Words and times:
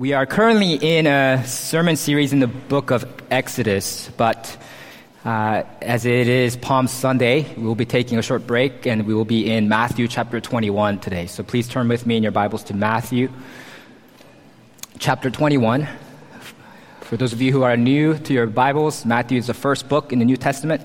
We 0.00 0.14
are 0.14 0.24
currently 0.24 0.76
in 0.76 1.06
a 1.06 1.46
sermon 1.46 1.94
series 1.94 2.32
in 2.32 2.40
the 2.40 2.46
book 2.46 2.90
of 2.90 3.04
Exodus, 3.30 4.08
but 4.16 4.56
uh, 5.26 5.64
as 5.82 6.06
it 6.06 6.26
is 6.26 6.56
Palm 6.56 6.88
Sunday, 6.88 7.44
we 7.54 7.64
will 7.64 7.74
be 7.74 7.84
taking 7.84 8.16
a 8.16 8.22
short 8.22 8.46
break 8.46 8.86
and 8.86 9.06
we 9.06 9.12
will 9.12 9.26
be 9.26 9.52
in 9.52 9.68
Matthew 9.68 10.08
chapter 10.08 10.40
21 10.40 11.00
today. 11.00 11.26
So 11.26 11.42
please 11.42 11.68
turn 11.68 11.86
with 11.86 12.06
me 12.06 12.16
in 12.16 12.22
your 12.22 12.32
Bibles 12.32 12.64
to 12.64 12.74
Matthew 12.74 13.28
chapter 14.98 15.28
21. 15.28 15.86
For 17.02 17.18
those 17.18 17.34
of 17.34 17.42
you 17.42 17.52
who 17.52 17.62
are 17.62 17.76
new 17.76 18.16
to 18.20 18.32
your 18.32 18.46
Bibles, 18.46 19.04
Matthew 19.04 19.36
is 19.36 19.48
the 19.48 19.52
first 19.52 19.86
book 19.86 20.14
in 20.14 20.18
the 20.18 20.24
New 20.24 20.38
Testament. 20.38 20.80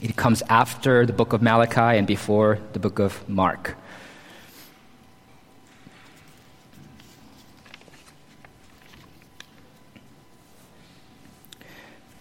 It 0.00 0.14
comes 0.14 0.40
after 0.48 1.04
the 1.04 1.12
book 1.12 1.32
of 1.32 1.42
Malachi 1.42 1.98
and 1.98 2.06
before 2.06 2.60
the 2.74 2.78
book 2.78 3.00
of 3.00 3.28
Mark. 3.28 3.76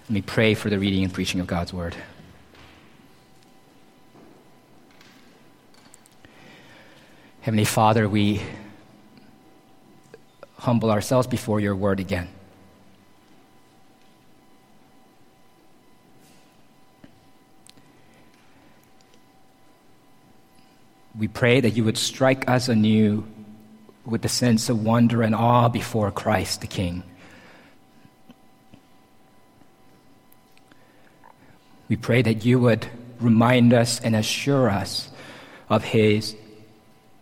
Let 0.04 0.10
me 0.10 0.22
pray 0.22 0.54
for 0.54 0.70
the 0.70 0.78
reading 0.78 1.06
and 1.06 1.14
preaching 1.14 1.40
of 1.40 1.48
God's 1.48 1.72
word. 1.72 1.96
Heavenly 7.40 7.64
Father, 7.64 8.10
we 8.10 8.42
humble 10.58 10.92
ourselves 10.92 11.26
before 11.26 11.62
your 11.62 11.74
word 11.74 12.02
again. 12.02 12.28
We 21.18 21.30
pray 21.30 21.62
that 21.62 21.72
you 21.72 21.86
would 21.86 21.98
strike 21.98 22.50
us 22.50 22.68
anew 22.68 23.26
with 24.06 24.22
the 24.22 24.30
sense 24.30 24.68
of 24.68 24.84
wonder 24.84 25.22
and 25.22 25.34
awe 25.34 25.70
before 25.70 26.12
Christ 26.12 26.60
the 26.60 26.68
King. 26.68 27.04
We 31.90 31.96
pray 31.96 32.22
that 32.22 32.46
you 32.46 32.60
would 32.60 32.88
remind 33.20 33.74
us 33.74 34.00
and 34.00 34.16
assure 34.16 34.70
us 34.70 35.10
of 35.70 35.84
his 35.84 36.36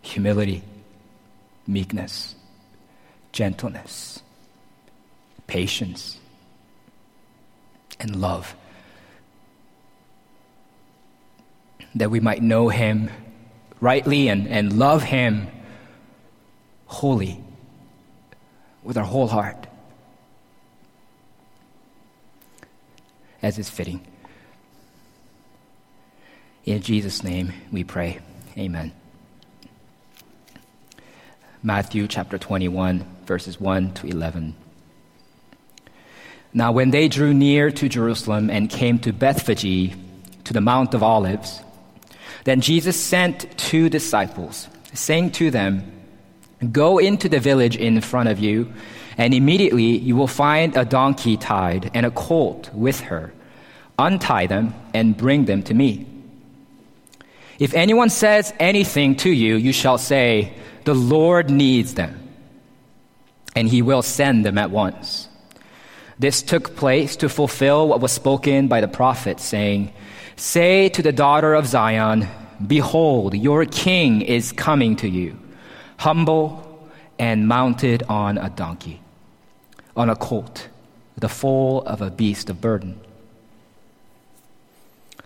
humility, 0.02 0.62
meekness, 1.66 2.34
gentleness, 3.32 4.22
patience, 5.46 6.18
and 8.00 8.16
love. 8.16 8.54
That 11.94 12.10
we 12.10 12.20
might 12.20 12.42
know 12.42 12.68
him 12.68 13.10
rightly 13.80 14.28
and, 14.28 14.48
and 14.48 14.78
love 14.78 15.02
him 15.02 15.48
wholly 16.86 17.40
with 18.82 18.96
our 18.96 19.04
whole 19.04 19.28
heart, 19.28 19.66
as 23.42 23.58
is 23.58 23.68
fitting. 23.68 24.06
In 26.64 26.80
Jesus' 26.80 27.24
name 27.24 27.52
we 27.72 27.82
pray. 27.82 28.20
Amen. 28.56 28.92
Matthew 31.60 32.06
chapter 32.06 32.38
21, 32.38 33.04
verses 33.24 33.60
1 33.60 33.94
to 33.94 34.06
11. 34.06 34.54
Now, 36.54 36.70
when 36.70 36.90
they 36.90 37.08
drew 37.08 37.34
near 37.34 37.70
to 37.72 37.88
Jerusalem 37.88 38.48
and 38.50 38.70
came 38.70 38.98
to 39.00 39.12
Bethphage, 39.12 39.92
to 40.44 40.52
the 40.52 40.60
Mount 40.60 40.94
of 40.94 41.02
Olives, 41.02 41.60
then 42.44 42.60
Jesus 42.60 43.00
sent 43.00 43.56
two 43.58 43.88
disciples, 43.88 44.68
saying 44.92 45.32
to 45.32 45.50
them, 45.50 45.90
Go 46.70 46.98
into 46.98 47.28
the 47.28 47.40
village 47.40 47.76
in 47.76 48.00
front 48.00 48.28
of 48.28 48.38
you, 48.38 48.72
and 49.16 49.34
immediately 49.34 49.98
you 49.98 50.14
will 50.14 50.28
find 50.28 50.76
a 50.76 50.84
donkey 50.84 51.36
tied 51.36 51.90
and 51.92 52.06
a 52.06 52.10
colt 52.10 52.70
with 52.72 53.00
her. 53.00 53.32
Untie 53.98 54.46
them 54.46 54.74
and 54.94 55.16
bring 55.16 55.46
them 55.46 55.62
to 55.64 55.74
me. 55.74 56.11
If 57.62 57.74
anyone 57.74 58.10
says 58.10 58.52
anything 58.58 59.14
to 59.18 59.30
you, 59.30 59.54
you 59.54 59.72
shall 59.72 59.96
say, 59.96 60.52
The 60.82 60.96
Lord 60.96 61.48
needs 61.48 61.94
them, 61.94 62.28
and 63.54 63.68
he 63.68 63.82
will 63.82 64.02
send 64.02 64.44
them 64.44 64.58
at 64.58 64.72
once. 64.72 65.28
This 66.18 66.42
took 66.42 66.74
place 66.74 67.14
to 67.18 67.28
fulfill 67.28 67.86
what 67.86 68.00
was 68.00 68.10
spoken 68.10 68.66
by 68.66 68.80
the 68.80 68.88
prophet, 68.88 69.38
saying, 69.38 69.92
Say 70.34 70.88
to 70.88 71.02
the 71.02 71.12
daughter 71.12 71.54
of 71.54 71.68
Zion, 71.68 72.26
Behold, 72.66 73.36
your 73.36 73.64
king 73.64 74.22
is 74.22 74.50
coming 74.50 74.96
to 74.96 75.08
you, 75.08 75.38
humble 75.98 76.90
and 77.16 77.46
mounted 77.46 78.02
on 78.08 78.38
a 78.38 78.50
donkey, 78.50 79.00
on 79.96 80.10
a 80.10 80.16
colt, 80.16 80.66
the 81.16 81.28
foal 81.28 81.82
of 81.82 82.02
a 82.02 82.10
beast 82.10 82.50
of 82.50 82.60
burden. 82.60 83.00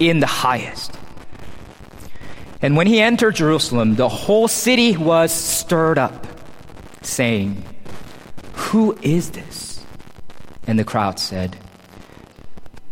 in 0.00 0.18
the 0.18 0.26
highest. 0.26 0.98
And 2.62 2.76
when 2.76 2.86
he 2.86 3.00
entered 3.00 3.36
Jerusalem, 3.36 3.94
the 3.94 4.08
whole 4.08 4.48
city 4.48 4.96
was 4.96 5.32
stirred 5.32 5.98
up, 5.98 6.26
saying, 7.02 7.62
Who 8.54 8.98
is 9.02 9.30
this? 9.30 9.84
And 10.66 10.78
the 10.78 10.84
crowd 10.84 11.18
said, 11.18 11.56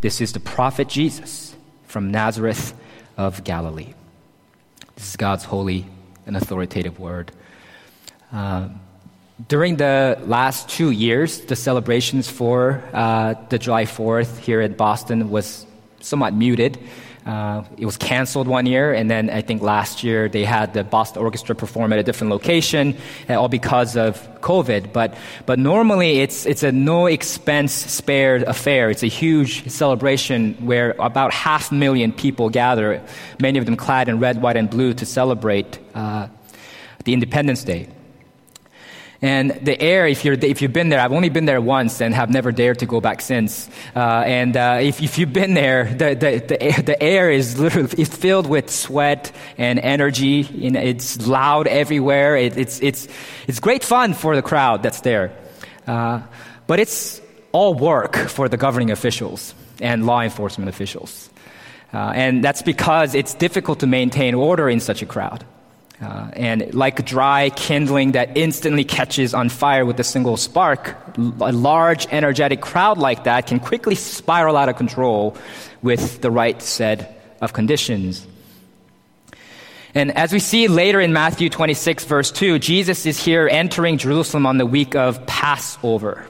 This 0.01 0.21
is 0.21 0.33
the 0.33 0.39
prophet 0.39 0.87
Jesus 0.87 1.55
from 1.85 2.11
Nazareth 2.11 2.73
of 3.17 3.43
Galilee. 3.43 3.93
This 4.95 5.09
is 5.09 5.15
God's 5.15 5.43
holy 5.43 5.85
and 6.25 6.35
authoritative 6.37 6.99
word. 6.99 7.31
Uh, 8.31 8.69
during 9.47 9.77
the 9.77 10.19
last 10.25 10.67
two 10.67 10.91
years, 10.91 11.41
the 11.41 11.55
celebrations 11.55 12.29
for 12.29 12.83
uh, 12.93 13.35
the 13.49 13.57
July 13.57 13.85
4th 13.85 14.39
here 14.39 14.61
in 14.61 14.73
Boston 14.73 15.29
was 15.29 15.65
somewhat 16.01 16.33
muted. 16.33 16.79
Uh, 17.25 17.63
it 17.77 17.85
was 17.85 17.97
canceled 17.97 18.47
one 18.47 18.65
year, 18.65 18.93
and 18.93 19.11
then 19.11 19.29
I 19.29 19.41
think 19.41 19.61
last 19.61 20.03
year 20.03 20.29
they 20.29 20.45
had 20.45 20.73
the 20.73 20.83
Boston 20.83 21.21
Orchestra 21.21 21.53
perform 21.53 21.93
at 21.93 21.99
a 21.99 22.03
different 22.03 22.31
location, 22.31 22.97
uh, 23.29 23.39
all 23.39 23.49
because 23.49 23.95
of 23.95 24.17
COVID. 24.41 24.93
But 24.93 25.15
but 25.45 25.59
normally 25.59 26.21
it's 26.21 26.45
it's 26.45 26.63
a 26.63 26.71
no 26.71 27.05
expense 27.05 27.73
spared 27.73 28.43
affair. 28.43 28.89
It's 28.89 29.03
a 29.03 29.07
huge 29.07 29.69
celebration 29.69 30.55
where 30.65 30.95
about 30.97 31.33
half 31.33 31.71
a 31.71 31.75
million 31.75 32.13
people 32.13 32.49
gather, 32.49 33.03
many 33.39 33.59
of 33.59 33.65
them 33.65 33.75
clad 33.75 34.09
in 34.09 34.19
red, 34.19 34.41
white, 34.41 34.57
and 34.57 34.69
blue, 34.69 34.93
to 34.93 35.05
celebrate 35.05 35.77
uh, 35.93 36.29
the 37.03 37.13
Independence 37.13 37.63
Day. 37.63 37.89
And 39.21 39.51
the 39.51 39.79
air, 39.81 40.07
if, 40.07 40.23
you're, 40.23 40.35
if 40.35 40.61
you've 40.61 40.71
been 40.71 40.87
there, 40.87 41.01
I've 41.01 41.11
only 41.11 41.27
been 41.27 41.45
there 41.45 41.59
once 41.59 41.99
and 41.99 42.15
have 42.15 42.29
never 42.29 42.53
dared 42.53 42.79
to 42.79 42.85
go 42.85 43.01
back 43.01 43.19
since. 43.19 43.69
Uh, 43.93 44.23
and 44.25 44.55
uh, 44.55 44.79
if, 44.81 45.01
if 45.01 45.17
you've 45.17 45.33
been 45.33 45.55
there, 45.55 45.93
the, 45.93 46.15
the, 46.15 46.43
the, 46.47 46.63
air, 46.63 46.81
the 46.81 47.03
air 47.03 47.29
is 47.29 47.59
literally 47.59 47.89
it's 47.97 48.15
filled 48.15 48.47
with 48.47 48.69
sweat 48.69 49.33
and 49.57 49.77
energy. 49.79 50.43
Know, 50.69 50.79
it's 50.79 51.27
loud 51.27 51.67
everywhere. 51.67 52.37
It, 52.37 52.57
it's, 52.57 52.81
it's, 52.81 53.09
it's 53.45 53.59
great 53.59 53.83
fun 53.83 54.13
for 54.13 54.37
the 54.37 54.41
crowd 54.41 54.83
that's 54.83 55.01
there. 55.01 55.35
Uh, 55.85 56.21
but 56.65 56.79
it's 56.79 57.19
all 57.51 57.73
work 57.73 58.15
for 58.15 58.47
the 58.47 58.57
governing 58.57 58.89
officials 58.89 59.53
and 59.81 60.05
law 60.05 60.21
enforcement 60.21 60.69
officials. 60.69 61.29
Uh, 61.93 62.11
and 62.15 62.43
that's 62.43 62.61
because 62.61 63.15
it's 63.15 63.33
difficult 63.33 63.79
to 63.79 63.87
maintain 63.87 64.33
order 64.33 64.69
in 64.69 64.79
such 64.79 65.01
a 65.01 65.05
crowd. 65.05 65.43
Uh, 66.01 66.29
and 66.31 66.73
like 66.73 67.05
dry 67.05 67.49
kindling 67.49 68.13
that 68.13 68.37
instantly 68.37 68.85
catches 68.85 69.33
on 69.33 69.49
fire 69.49 69.85
with 69.85 69.99
a 69.99 70.03
single 70.03 70.37
spark, 70.37 70.95
a 71.17 71.51
large, 71.51 72.07
energetic 72.09 72.61
crowd 72.61 72.97
like 72.97 73.25
that 73.25 73.47
can 73.47 73.59
quickly 73.59 73.95
spiral 73.95 74.55
out 74.55 74.69
of 74.69 74.77
control 74.77 75.35
with 75.81 76.21
the 76.21 76.31
right 76.31 76.61
set 76.61 77.35
of 77.41 77.51
conditions. 77.51 78.25
And 79.93 80.15
as 80.15 80.31
we 80.31 80.39
see 80.39 80.67
later 80.69 81.01
in 81.01 81.11
Matthew 81.11 81.49
26, 81.49 82.05
verse 82.05 82.31
2, 82.31 82.59
Jesus 82.59 83.05
is 83.05 83.21
here 83.21 83.49
entering 83.51 83.97
Jerusalem 83.97 84.45
on 84.45 84.57
the 84.57 84.65
week 84.65 84.95
of 84.95 85.25
Passover. 85.25 86.27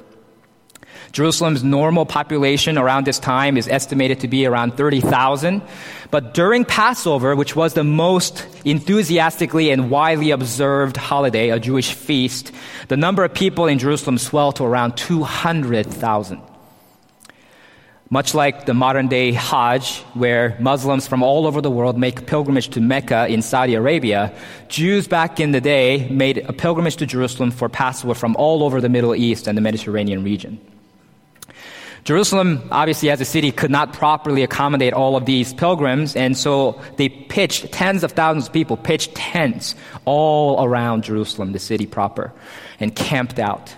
Jerusalem's 1.11 1.63
normal 1.63 2.05
population 2.05 2.77
around 2.77 3.05
this 3.05 3.19
time 3.19 3.57
is 3.57 3.67
estimated 3.67 4.19
to 4.21 4.27
be 4.27 4.45
around 4.45 4.77
30,000. 4.77 5.61
But 6.11 6.33
during 6.33 6.65
Passover, 6.65 7.35
which 7.35 7.55
was 7.55 7.73
the 7.73 7.83
most 7.83 8.45
enthusiastically 8.65 9.71
and 9.71 9.89
widely 9.89 10.31
observed 10.31 10.97
holiday, 10.97 11.49
a 11.49 11.59
Jewish 11.59 11.93
feast, 11.93 12.51
the 12.87 12.97
number 12.97 13.23
of 13.23 13.33
people 13.33 13.67
in 13.67 13.79
Jerusalem 13.79 14.17
swelled 14.17 14.57
to 14.57 14.63
around 14.63 14.97
200,000. 14.97 16.41
Much 18.11 18.33
like 18.33 18.65
the 18.65 18.73
modern 18.73 19.07
day 19.07 19.31
Hajj, 19.31 19.99
where 20.15 20.57
Muslims 20.59 21.07
from 21.07 21.21
all 21.21 21.45
over 21.45 21.61
the 21.61 21.69
world 21.69 21.95
make 21.95 22.25
pilgrimage 22.25 22.69
to 22.69 22.81
Mecca 22.81 23.27
in 23.27 23.43
Saudi 23.43 23.75
Arabia, 23.75 24.33
Jews 24.67 25.07
back 25.07 25.39
in 25.39 25.51
the 25.51 25.61
day 25.61 26.09
made 26.09 26.39
a 26.39 26.53
pilgrimage 26.53 26.95
to 26.97 27.05
Jerusalem 27.05 27.51
for 27.51 27.69
Passover 27.69 28.15
from 28.15 28.35
all 28.35 28.63
over 28.63 28.81
the 28.81 28.89
Middle 28.89 29.13
East 29.13 29.47
and 29.47 29.55
the 29.55 29.61
Mediterranean 29.61 30.23
region. 30.23 30.59
Jerusalem, 32.09 32.67
obviously, 32.71 33.11
as 33.11 33.21
a 33.21 33.25
city, 33.25 33.51
could 33.51 33.69
not 33.69 33.93
properly 33.93 34.41
accommodate 34.41 34.93
all 34.93 35.15
of 35.15 35.27
these 35.27 35.53
pilgrims, 35.53 36.15
and 36.15 36.35
so 36.35 36.81
they 36.97 37.07
pitched 37.07 37.71
tens 37.71 38.03
of 38.03 38.13
thousands 38.13 38.47
of 38.47 38.53
people, 38.53 38.77
pitched 38.77 39.13
tents 39.13 39.75
all 40.05 40.65
around 40.65 41.03
Jerusalem, 41.03 41.51
the 41.51 41.59
city 41.59 41.85
proper, 41.85 42.33
and 42.79 42.95
camped 42.95 43.37
out. 43.37 43.75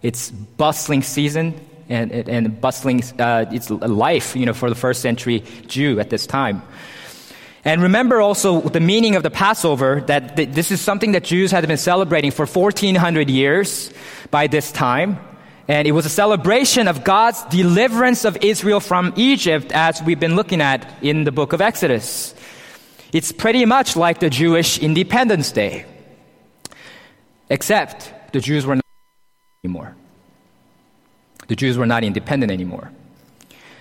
It's 0.00 0.30
bustling 0.30 1.02
season 1.02 1.52
and, 1.90 2.12
and 2.12 2.58
bustling 2.58 3.02
uh, 3.18 3.44
it's 3.52 3.68
life, 3.68 4.34
you 4.34 4.46
know, 4.46 4.54
for 4.54 4.70
the 4.70 4.74
first 4.74 5.02
century 5.02 5.44
Jew 5.66 6.00
at 6.00 6.08
this 6.08 6.26
time. 6.26 6.62
And 7.62 7.82
remember 7.82 8.22
also 8.22 8.62
the 8.62 8.80
meaning 8.80 9.16
of 9.16 9.22
the 9.22 9.30
Passover, 9.30 10.00
that 10.06 10.34
this 10.34 10.70
is 10.70 10.80
something 10.80 11.12
that 11.12 11.24
Jews 11.24 11.50
had 11.50 11.68
been 11.68 11.76
celebrating 11.76 12.30
for 12.30 12.46
1400 12.46 13.28
years 13.28 13.92
by 14.30 14.46
this 14.46 14.72
time. 14.72 15.18
And 15.68 15.88
it 15.88 15.92
was 15.92 16.06
a 16.06 16.10
celebration 16.10 16.86
of 16.86 17.02
God's 17.02 17.42
deliverance 17.44 18.24
of 18.24 18.36
Israel 18.40 18.78
from 18.78 19.12
Egypt, 19.16 19.72
as 19.72 20.00
we've 20.02 20.20
been 20.20 20.36
looking 20.36 20.60
at 20.60 21.02
in 21.02 21.24
the 21.24 21.32
book 21.32 21.52
of 21.52 21.60
Exodus. 21.60 22.34
It's 23.12 23.32
pretty 23.32 23.64
much 23.64 23.96
like 23.96 24.20
the 24.20 24.30
Jewish 24.30 24.78
Independence 24.78 25.50
Day, 25.50 25.84
except 27.50 28.32
the 28.32 28.40
Jews 28.40 28.64
were 28.64 28.76
not 28.76 28.84
anymore. 29.64 29.96
The 31.48 31.56
Jews 31.56 31.78
were 31.78 31.86
not 31.86 32.04
independent 32.04 32.52
anymore. 32.52 32.90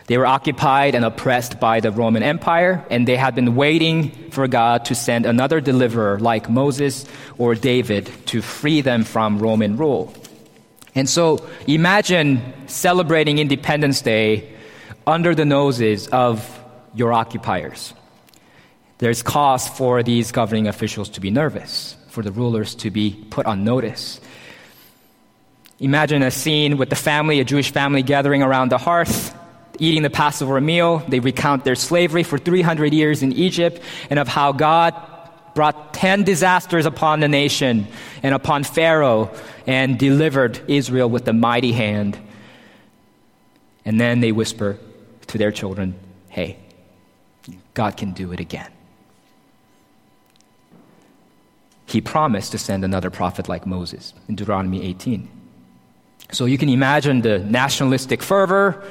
They 0.08 0.18
were 0.18 0.28
occupied 0.28 0.94
and 0.94 1.04
oppressed 1.04 1.60
by 1.60 1.80
the 1.80 1.92
Roman 1.92 2.22
Empire, 2.22 2.86
and 2.92 3.08
they 3.08 3.16
had 3.16 3.34
been 3.34 3.56
waiting 3.56 4.30
for 4.30 4.48
God 4.48 4.86
to 4.86 4.96
send 4.96 5.26
another 5.26 5.62
deliverer 5.62 6.20
like 6.20 6.48
Moses 6.50 7.06
or 7.40 7.56
David 7.56 8.12
to 8.28 8.42
free 8.42 8.82
them 8.82 9.04
from 9.04 9.40
Roman 9.40 9.78
rule. 9.78 10.14
And 10.96 11.10
so 11.10 11.46
imagine 11.68 12.42
celebrating 12.68 13.38
Independence 13.38 14.02
Day 14.02 14.54
under 15.06 15.36
the 15.36 15.46
noses 15.46 16.08
of 16.08 16.64
your 16.94 17.12
occupiers. 17.12 17.94
There's 18.98 19.22
cause 19.22 19.68
for 19.68 20.04
these 20.04 20.32
governing 20.32 20.68
officials 20.68 21.10
to 21.10 21.22
be 21.22 21.30
nervous, 21.30 21.98
for 22.08 22.24
the 22.24 22.32
rulers 22.32 22.76
to 22.76 22.90
be 22.90 23.26
put 23.30 23.46
on 23.46 23.66
notice. 23.66 24.22
Imagine 25.80 26.24
a 26.24 26.32
scene 26.32 26.78
with 26.78 26.90
the 26.90 26.96
family, 26.96 27.42
a 27.42 27.44
Jewish 27.44 27.72
family 27.72 28.02
gathering 28.02 28.42
around 28.42 28.72
the 28.72 28.78
hearth, 28.78 29.36
eating 29.78 30.04
the 30.04 30.10
Passover 30.10 30.62
meal. 30.62 31.00
They 31.10 31.20
recount 31.20 31.66
their 31.66 31.76
slavery 31.76 32.24
for 32.24 32.38
300 32.38 32.94
years 32.94 33.22
in 33.22 33.34
Egypt 33.34 33.82
and 34.10 34.18
of 34.18 34.30
how 34.30 34.54
God 34.54 34.96
brought 35.56 35.94
10 35.94 36.24
disasters 36.24 36.86
upon 36.86 37.22
the 37.22 37.28
nation 37.28 37.88
and 38.22 38.36
upon 38.36 38.64
Pharaoh 38.64 39.34
and 39.66 39.98
delivered 39.98 40.62
Israel 40.68 41.10
with 41.10 41.28
a 41.28 41.34
mighty 41.34 41.72
hand. 41.72 42.20
And 43.86 44.00
then 44.00 44.20
they 44.20 44.32
whisper 44.32 44.78
to 45.28 45.38
their 45.38 45.52
children, 45.52 45.96
Hey, 46.30 46.58
God 47.74 47.98
can 47.98 48.12
do 48.12 48.32
it 48.32 48.40
again. 48.40 48.70
He 51.86 52.02
promised 52.02 52.52
to 52.52 52.58
send 52.58 52.84
another 52.84 53.10
prophet 53.10 53.48
like 53.48 53.66
Moses 53.66 54.14
in 54.28 54.36
Deuteronomy 54.36 54.84
18. 54.84 55.30
So 56.32 56.46
you 56.46 56.58
can 56.58 56.70
imagine 56.70 57.22
the 57.22 57.40
nationalistic 57.40 58.22
fervor 58.22 58.84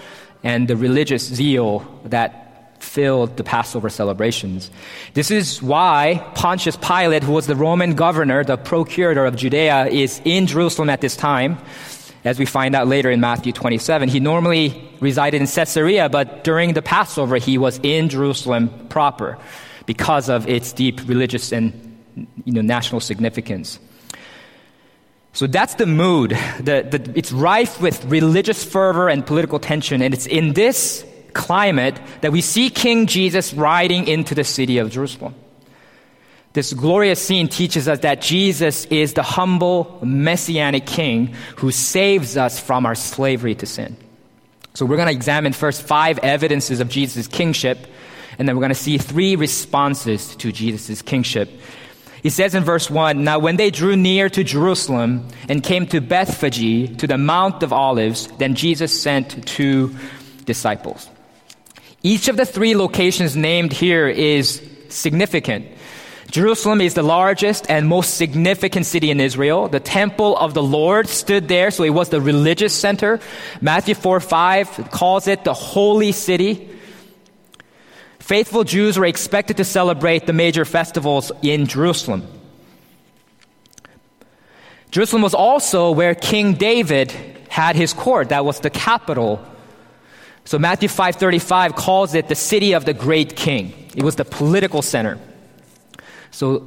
and 0.43 0.69
the 0.69 0.77
religious 0.77 1.23
zeal 1.25 1.81
that 2.05 2.44
filled 2.85 3.37
the 3.37 3.45
Passover 3.45 3.89
celebrations. 3.89 4.71
This 5.15 5.31
is 5.31 5.63
why 5.63 6.25
Pontius 6.35 6.77
Pilate, 6.77 7.25
who 7.25 7.33
was 7.33 7.47
the 7.47 7.57
Roman 7.57 7.95
governor, 7.95 8.45
the 8.45 8.57
procurator 8.57 9.25
of 9.25 9.35
Judea, 9.37 9.87
is 9.87 10.21
in 10.25 10.47
Jerusalem 10.47 10.91
at 10.91 11.01
this 11.01 11.17
time. 11.17 11.59
As 12.25 12.39
we 12.39 12.47
find 12.47 12.75
out 12.75 12.87
later 12.87 13.11
in 13.11 13.21
Matthew 13.21 13.53
27, 13.53 14.09
he 14.09 14.21
normally 14.21 14.89
resided 15.01 15.41
in 15.41 15.47
Caesarea, 15.47 16.09
but 16.09 16.45
during 16.45 16.73
the 16.73 16.81
Passover, 16.81 17.37
he 17.37 17.59
was 17.59 17.81
in 17.83 18.09
Jerusalem 18.09 18.71
proper 18.89 19.37
because 19.87 20.29
of 20.29 20.49
its 20.49 20.73
deep 20.73 21.07
religious 21.07 21.53
and 21.53 21.73
you 22.45 22.53
know, 22.53 22.63
national 22.63 23.01
significance. 23.01 23.79
So 25.35 25.49
that's 25.49 25.75
the 25.75 25.87
mood. 25.87 26.31
The, 26.61 26.87
the, 26.89 27.13
it's 27.17 27.33
rife 27.33 27.81
with 27.81 28.05
religious 28.05 28.65
fervor 28.65 29.09
and 29.09 29.27
political 29.27 29.59
tension, 29.59 30.01
and 30.01 30.15
it's 30.15 30.27
in 30.27 30.53
this 30.53 31.05
climate 31.35 32.01
that 32.21 32.33
we 32.33 32.41
see 32.41 32.71
King 32.71 33.07
Jesus 33.07 33.53
riding 33.53 34.07
into 34.09 34.35
the 34.35 34.45
city 34.45 34.79
of 34.79 34.91
Jerusalem. 34.91 35.35
This 36.55 36.73
glorious 36.73 37.21
scene 37.21 37.49
teaches 37.49 37.89
us 37.89 37.99
that 38.01 38.21
Jesus 38.21 38.85
is 38.87 39.15
the 39.15 39.25
humble 39.25 39.99
messianic 40.03 40.87
king 40.87 41.35
who 41.57 41.73
saves 41.73 42.37
us 42.37 42.61
from 42.61 42.87
our 42.87 42.95
slavery 42.95 43.57
to 43.57 43.67
sin. 43.67 43.97
So 44.75 44.87
we're 44.87 44.97
going 44.97 45.09
to 45.09 45.15
examine 45.15 45.53
first 45.53 45.83
five 45.83 46.19
evidences 46.21 46.79
of 46.79 46.89
Jesus' 46.89 47.27
kingship, 47.27 47.79
and 48.39 48.49
then 48.49 48.55
we're 48.55 48.61
going 48.61 48.71
to 48.71 48.77
see 48.77 48.99
three 48.99 49.35
responses 49.35 50.37
to 50.37 50.53
Jesus' 50.53 51.03
kingship. 51.03 51.51
He 52.23 52.31
says 52.31 52.55
in 52.55 52.65
verse 52.65 52.89
1 52.89 53.23
Now, 53.23 53.41
when 53.41 53.57
they 53.57 53.71
drew 53.71 53.97
near 53.97 54.29
to 54.31 54.45
Jerusalem 54.45 55.29
and 55.49 55.63
came 55.63 55.87
to 55.89 56.01
Bethphage, 56.01 56.97
to 56.99 57.07
the 57.07 57.19
Mount 57.19 57.63
of 57.65 57.73
Olives, 57.73 58.29
then 58.39 58.55
Jesus 58.55 58.99
sent 58.99 59.47
two 59.47 59.95
disciples. 60.45 61.11
Each 62.05 62.29
of 62.29 62.37
the 62.37 62.45
three 62.45 62.77
locations 62.77 63.35
named 63.35 63.73
here 63.73 64.07
is 64.07 64.63
significant. 64.91 65.67
Jerusalem 66.31 66.83
is 66.83 66.93
the 66.93 67.03
largest 67.03 67.65
and 67.71 67.89
most 67.89 68.19
significant 68.19 68.85
city 68.85 69.11
in 69.11 69.21
Israel. 69.21 69.69
The 69.69 69.81
temple 69.81 70.37
of 70.37 70.53
the 70.53 70.63
Lord 70.63 71.09
stood 71.09 71.49
there, 71.49 71.71
so 71.71 71.83
it 71.83 71.91
was 71.91 72.11
the 72.11 72.21
religious 72.21 72.75
center. 72.75 73.21
Matthew 73.63 73.95
4 73.95 74.21
5 74.21 74.91
calls 74.91 75.29
it 75.29 75.45
the 75.45 75.55
holy 75.55 76.13
city. 76.13 76.69
Faithful 78.19 78.65
Jews 78.65 78.99
were 78.99 79.07
expected 79.07 79.57
to 79.57 79.65
celebrate 79.65 80.27
the 80.27 80.35
major 80.35 80.67
festivals 80.67 81.33
in 81.41 81.67
Jerusalem. 81.67 82.27
Jerusalem 84.91 85.23
was 85.23 85.35
also 85.35 85.91
where 85.91 86.15
King 86.15 86.53
David 86.53 87.13
had 87.49 87.77
his 87.77 87.95
court. 87.95 88.29
That 88.29 88.45
was 88.45 88.61
the 88.61 88.71
capital 88.71 89.41
so 90.45 90.59
Matthew 90.59 90.89
5:35 90.89 91.75
calls 91.75 92.15
it 92.15 92.29
the 92.29 92.35
city 92.35 92.75
of 92.75 92.85
the 92.85 92.93
great 92.93 93.37
king. 93.37 93.73
It 93.97 94.03
was 94.03 94.17
the 94.17 94.25
political 94.25 94.83
center. 94.83 95.19
So 96.31 96.63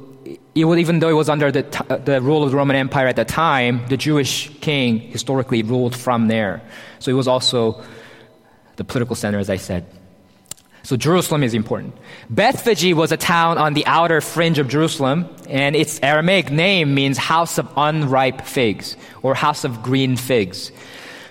even 0.54 0.98
though 0.98 1.08
it 1.08 1.14
was 1.14 1.28
under 1.28 1.52
the, 1.52 1.64
uh, 1.88 1.96
the 1.98 2.20
rule 2.20 2.42
of 2.42 2.50
the 2.50 2.56
Roman 2.56 2.76
Empire 2.76 3.06
at 3.06 3.16
the 3.16 3.24
time, 3.24 3.86
the 3.88 3.96
Jewish 3.96 4.50
king 4.60 4.98
historically 4.98 5.62
ruled 5.62 5.94
from 5.94 6.28
there. 6.28 6.60
So 6.98 7.10
it 7.10 7.14
was 7.14 7.28
also 7.28 7.82
the 8.76 8.84
political 8.84 9.14
center, 9.14 9.38
as 9.38 9.50
I 9.50 9.56
said. 9.56 9.84
So 10.82 10.96
Jerusalem 10.96 11.42
is 11.42 11.54
important. 11.54 11.94
Bethphage 12.30 12.94
was 12.94 13.12
a 13.12 13.16
town 13.16 13.58
on 13.58 13.74
the 13.74 13.84
outer 13.86 14.20
fringe 14.20 14.58
of 14.58 14.68
Jerusalem, 14.68 15.28
and 15.48 15.76
its 15.76 16.00
Aramaic 16.02 16.50
name 16.50 16.94
means 16.94 17.18
house 17.18 17.58
of 17.58 17.68
unripe 17.76 18.42
figs 18.42 18.96
or 19.22 19.34
house 19.34 19.64
of 19.64 19.82
green 19.82 20.16
figs. 20.16 20.72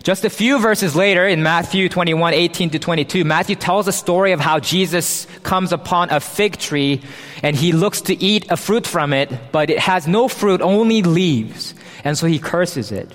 Just 0.07 0.23
a 0.23 0.29
few 0.29 0.57
verses 0.59 0.95
later 0.95 1.27
in 1.27 1.43
Matthew 1.43 1.89
21, 1.89 2.33
18 2.33 2.69
to 2.69 2.79
22, 2.79 3.25
Matthew 3.25 3.57
tells 3.57 3.89
a 3.89 3.91
story 3.91 4.31
of 4.31 4.39
how 4.39 4.57
Jesus 4.57 5.27
comes 5.43 5.73
upon 5.73 6.11
a 6.11 6.21
fig 6.21 6.55
tree 6.55 7.01
and 7.43 7.57
he 7.57 7.73
looks 7.73 7.99
to 8.03 8.15
eat 8.15 8.49
a 8.49 8.55
fruit 8.55 8.87
from 8.87 9.11
it, 9.11 9.29
but 9.51 9.69
it 9.69 9.79
has 9.79 10.07
no 10.07 10.29
fruit, 10.29 10.61
only 10.61 11.01
leaves. 11.01 11.73
And 12.05 12.17
so 12.17 12.25
he 12.25 12.39
curses 12.39 12.89
it. 12.93 13.11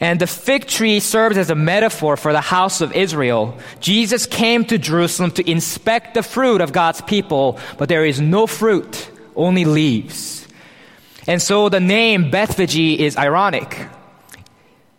And 0.00 0.18
the 0.18 0.26
fig 0.26 0.66
tree 0.66 0.98
serves 0.98 1.38
as 1.38 1.50
a 1.50 1.54
metaphor 1.54 2.16
for 2.16 2.32
the 2.32 2.40
house 2.40 2.80
of 2.80 2.92
Israel. 2.92 3.56
Jesus 3.78 4.26
came 4.26 4.64
to 4.64 4.78
Jerusalem 4.78 5.30
to 5.38 5.48
inspect 5.48 6.14
the 6.14 6.24
fruit 6.24 6.62
of 6.62 6.72
God's 6.72 7.00
people, 7.02 7.60
but 7.78 7.88
there 7.88 8.04
is 8.04 8.20
no 8.20 8.48
fruit, 8.48 9.08
only 9.36 9.64
leaves. 9.64 10.48
And 11.28 11.40
so 11.40 11.68
the 11.68 11.78
name 11.78 12.32
Bethphage 12.32 12.98
is 12.98 13.16
ironic. 13.16 13.86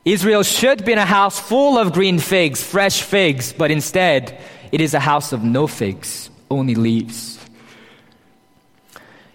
Israel 0.08 0.42
should 0.44 0.86
be 0.86 0.94
in 0.94 0.98
a 0.98 1.06
house 1.06 1.38
full 1.38 1.78
of 1.78 1.92
green 1.92 2.20
figs, 2.20 2.64
fresh 2.64 3.02
figs, 3.02 3.52
but 3.52 3.72
instead, 3.72 4.40
it 4.72 4.80
is 4.80 4.94
a 4.94 5.02
house 5.02 5.34
of 5.34 5.44
no 5.44 5.68
figs, 5.68 6.30
only 6.50 6.76
leaves. 6.76 7.38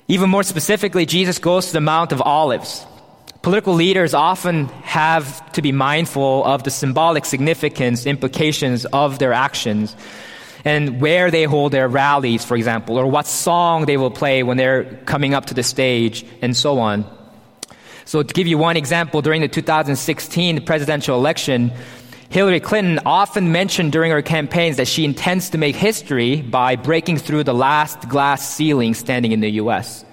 Even 0.08 0.30
more 0.30 0.42
specifically, 0.42 1.04
Jesus 1.04 1.38
goes 1.38 1.66
to 1.66 1.74
the 1.74 1.82
Mount 1.82 2.10
of 2.10 2.22
Olives. 2.22 2.86
Political 3.42 3.74
leaders 3.74 4.14
often 4.14 4.64
have 4.84 5.52
to 5.52 5.60
be 5.60 5.72
mindful 5.72 6.42
of 6.46 6.62
the 6.62 6.70
symbolic 6.70 7.26
significance, 7.26 8.06
implications 8.06 8.86
of 8.86 9.18
their 9.18 9.34
actions, 9.34 9.94
and 10.64 11.02
where 11.02 11.30
they 11.30 11.44
hold 11.44 11.72
their 11.72 11.86
rallies, 11.86 12.46
for 12.46 12.56
example, 12.56 12.96
or 12.96 13.06
what 13.06 13.26
song 13.26 13.84
they 13.84 13.98
will 13.98 14.10
play 14.10 14.42
when 14.42 14.56
they're 14.56 14.84
coming 15.04 15.34
up 15.34 15.44
to 15.46 15.54
the 15.54 15.62
stage, 15.62 16.24
and 16.40 16.56
so 16.56 16.78
on. 16.78 17.04
So, 18.04 18.22
to 18.22 18.34
give 18.34 18.46
you 18.46 18.58
one 18.58 18.76
example, 18.76 19.22
during 19.22 19.40
the 19.40 19.48
2016 19.48 20.64
presidential 20.64 21.16
election, 21.16 21.72
Hillary 22.30 22.60
Clinton 22.60 22.98
often 23.04 23.52
mentioned 23.52 23.92
during 23.92 24.10
her 24.10 24.22
campaigns 24.22 24.78
that 24.78 24.88
she 24.88 25.04
intends 25.04 25.50
to 25.50 25.58
make 25.58 25.76
history 25.76 26.40
by 26.40 26.76
breaking 26.76 27.18
through 27.18 27.44
the 27.44 27.52
last 27.52 28.08
glass 28.08 28.54
ceiling 28.54 28.94
standing 28.94 29.32
in 29.32 29.40
the 29.40 29.50
U.S. 29.50 30.04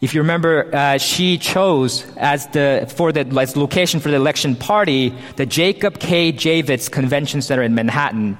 If 0.00 0.14
you 0.14 0.22
remember, 0.22 0.74
uh, 0.74 0.98
she 0.98 1.36
chose 1.36 2.06
as 2.16 2.46
the 2.48 2.90
for 2.96 3.12
the 3.12 3.26
as 3.38 3.56
location 3.56 4.00
for 4.00 4.08
the 4.08 4.16
election 4.16 4.56
party 4.56 5.14
the 5.36 5.44
Jacob 5.44 5.98
K. 5.98 6.32
Javits 6.32 6.90
Convention 6.90 7.42
Center 7.42 7.62
in 7.62 7.74
Manhattan, 7.74 8.38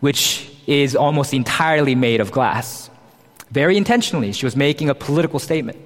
which 0.00 0.48
is 0.66 0.94
almost 0.94 1.34
entirely 1.34 1.94
made 1.94 2.20
of 2.20 2.30
glass. 2.30 2.90
Very 3.50 3.76
intentionally, 3.76 4.32
she 4.32 4.46
was 4.46 4.54
making 4.54 4.90
a 4.90 4.94
political 4.94 5.40
statement. 5.40 5.78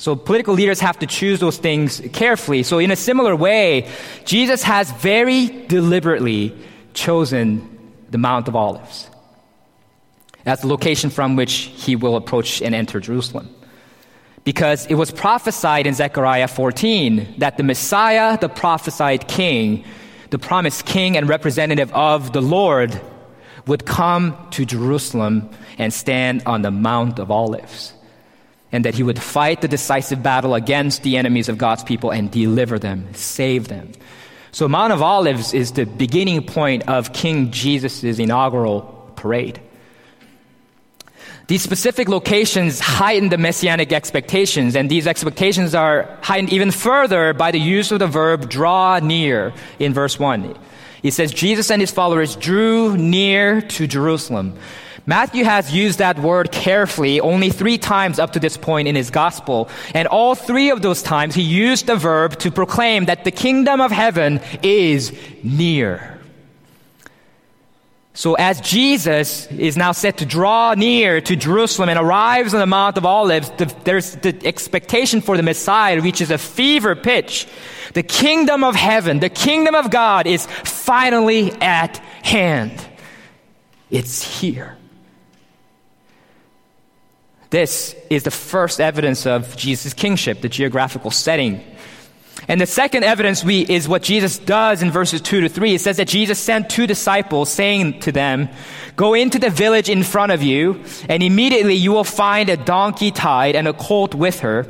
So 0.00 0.16
political 0.16 0.54
leaders 0.54 0.80
have 0.80 0.98
to 1.00 1.06
choose 1.06 1.40
those 1.40 1.58
things 1.58 2.00
carefully. 2.14 2.62
So 2.62 2.78
in 2.78 2.90
a 2.90 2.96
similar 2.96 3.36
way, 3.36 3.86
Jesus 4.24 4.62
has 4.62 4.90
very 4.92 5.48
deliberately 5.66 6.56
chosen 6.94 7.78
the 8.08 8.16
Mount 8.16 8.48
of 8.48 8.56
Olives 8.56 9.10
as 10.46 10.62
the 10.62 10.68
location 10.68 11.10
from 11.10 11.36
which 11.36 11.52
he 11.52 11.96
will 11.96 12.16
approach 12.16 12.62
and 12.62 12.74
enter 12.74 12.98
Jerusalem 12.98 13.54
because 14.42 14.86
it 14.86 14.94
was 14.94 15.10
prophesied 15.10 15.86
in 15.86 15.92
Zechariah 15.92 16.48
14 16.48 17.34
that 17.36 17.58
the 17.58 17.62
Messiah, 17.62 18.38
the 18.38 18.48
prophesied 18.48 19.28
king, 19.28 19.84
the 20.30 20.38
promised 20.38 20.86
king 20.86 21.18
and 21.18 21.28
representative 21.28 21.92
of 21.92 22.32
the 22.32 22.40
Lord, 22.40 22.98
would 23.66 23.84
come 23.84 24.48
to 24.52 24.64
Jerusalem 24.64 25.50
and 25.76 25.92
stand 25.92 26.44
on 26.46 26.62
the 26.62 26.70
Mount 26.70 27.18
of 27.18 27.30
Olives. 27.30 27.92
And 28.72 28.84
that 28.84 28.94
he 28.94 29.02
would 29.02 29.20
fight 29.20 29.60
the 29.60 29.68
decisive 29.68 30.22
battle 30.22 30.54
against 30.54 31.02
the 31.02 31.16
enemies 31.16 31.48
of 31.48 31.58
God's 31.58 31.82
people 31.82 32.10
and 32.10 32.30
deliver 32.30 32.78
them, 32.78 33.12
save 33.14 33.68
them. 33.68 33.92
So, 34.52 34.68
Mount 34.68 34.92
of 34.92 35.02
Olives 35.02 35.54
is 35.54 35.72
the 35.72 35.86
beginning 35.86 36.44
point 36.44 36.88
of 36.88 37.12
King 37.12 37.50
Jesus' 37.50 38.18
inaugural 38.18 39.12
parade. 39.16 39.60
These 41.50 41.62
specific 41.62 42.08
locations 42.08 42.78
heighten 42.78 43.28
the 43.28 43.36
messianic 43.36 43.92
expectations, 43.92 44.76
and 44.76 44.88
these 44.88 45.08
expectations 45.08 45.74
are 45.74 46.16
heightened 46.22 46.52
even 46.52 46.70
further 46.70 47.32
by 47.32 47.50
the 47.50 47.58
use 47.58 47.90
of 47.90 47.98
the 47.98 48.06
verb 48.06 48.48
draw 48.48 49.00
near 49.00 49.52
in 49.80 49.92
verse 49.92 50.16
1. 50.16 50.56
It 51.02 51.12
says, 51.12 51.32
Jesus 51.32 51.70
and 51.72 51.80
his 51.80 51.90
followers 51.90 52.36
drew 52.36 52.96
near 52.96 53.62
to 53.62 53.88
Jerusalem. 53.88 54.56
Matthew 55.10 55.42
has 55.42 55.74
used 55.74 55.98
that 55.98 56.20
word 56.20 56.52
carefully 56.52 57.18
only 57.18 57.50
three 57.50 57.78
times 57.78 58.20
up 58.20 58.34
to 58.34 58.38
this 58.38 58.56
point 58.56 58.86
in 58.86 58.94
his 58.94 59.10
gospel. 59.10 59.68
And 59.92 60.06
all 60.06 60.36
three 60.36 60.70
of 60.70 60.82
those 60.82 61.02
times 61.02 61.34
he 61.34 61.42
used 61.42 61.86
the 61.86 61.96
verb 61.96 62.38
to 62.38 62.52
proclaim 62.52 63.06
that 63.06 63.24
the 63.24 63.32
kingdom 63.32 63.80
of 63.80 63.90
heaven 63.90 64.40
is 64.62 65.12
near. 65.42 66.16
So 68.14 68.34
as 68.34 68.60
Jesus 68.60 69.48
is 69.48 69.76
now 69.76 69.90
set 69.90 70.18
to 70.18 70.26
draw 70.26 70.74
near 70.74 71.20
to 71.20 71.34
Jerusalem 71.34 71.88
and 71.88 71.98
arrives 71.98 72.54
on 72.54 72.60
the 72.60 72.66
Mount 72.66 72.96
of 72.96 73.04
Olives, 73.04 73.50
the, 73.58 73.64
there's 73.82 74.14
the 74.14 74.40
expectation 74.46 75.22
for 75.22 75.36
the 75.36 75.42
Messiah 75.42 76.00
reaches 76.00 76.30
a 76.30 76.38
fever 76.38 76.94
pitch. 76.94 77.48
The 77.94 78.04
kingdom 78.04 78.62
of 78.62 78.76
heaven, 78.76 79.18
the 79.18 79.28
kingdom 79.28 79.74
of 79.74 79.90
God 79.90 80.28
is 80.28 80.46
finally 80.46 81.50
at 81.60 81.96
hand. 82.22 82.80
It's 83.90 84.22
here. 84.22 84.76
This 87.50 87.94
is 88.08 88.22
the 88.22 88.30
first 88.30 88.80
evidence 88.80 89.26
of 89.26 89.56
Jesus' 89.56 89.92
kingship, 89.92 90.40
the 90.40 90.48
geographical 90.48 91.10
setting 91.10 91.62
and 92.48 92.60
the 92.60 92.66
second 92.66 93.04
evidence 93.04 93.44
we, 93.44 93.60
is 93.62 93.88
what 93.88 94.02
Jesus 94.02 94.38
does 94.38 94.82
in 94.82 94.90
verses 94.90 95.20
2 95.20 95.42
to 95.42 95.48
3. 95.48 95.74
It 95.74 95.80
says 95.80 95.98
that 95.98 96.08
Jesus 96.08 96.38
sent 96.38 96.70
two 96.70 96.86
disciples 96.86 97.50
saying 97.50 98.00
to 98.00 98.12
them, 98.12 98.48
Go 98.96 99.14
into 99.14 99.38
the 99.38 99.50
village 99.50 99.88
in 99.88 100.02
front 100.02 100.32
of 100.32 100.42
you, 100.42 100.82
and 101.08 101.22
immediately 101.22 101.74
you 101.74 101.92
will 101.92 102.04
find 102.04 102.48
a 102.48 102.56
donkey 102.56 103.10
tied 103.10 103.56
and 103.56 103.68
a 103.68 103.72
colt 103.72 104.14
with 104.14 104.40
her. 104.40 104.66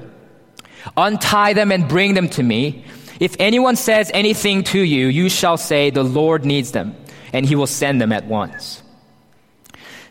Untie 0.96 1.52
them 1.52 1.70
and 1.70 1.88
bring 1.88 2.14
them 2.14 2.28
to 2.30 2.42
me. 2.42 2.84
If 3.20 3.36
anyone 3.38 3.76
says 3.76 4.10
anything 4.14 4.64
to 4.64 4.80
you, 4.80 5.06
you 5.06 5.28
shall 5.28 5.56
say, 5.56 5.90
The 5.90 6.02
Lord 6.04 6.44
needs 6.44 6.72
them, 6.72 6.96
and 7.32 7.46
he 7.46 7.54
will 7.54 7.66
send 7.66 8.00
them 8.00 8.12
at 8.12 8.26
once. 8.26 8.79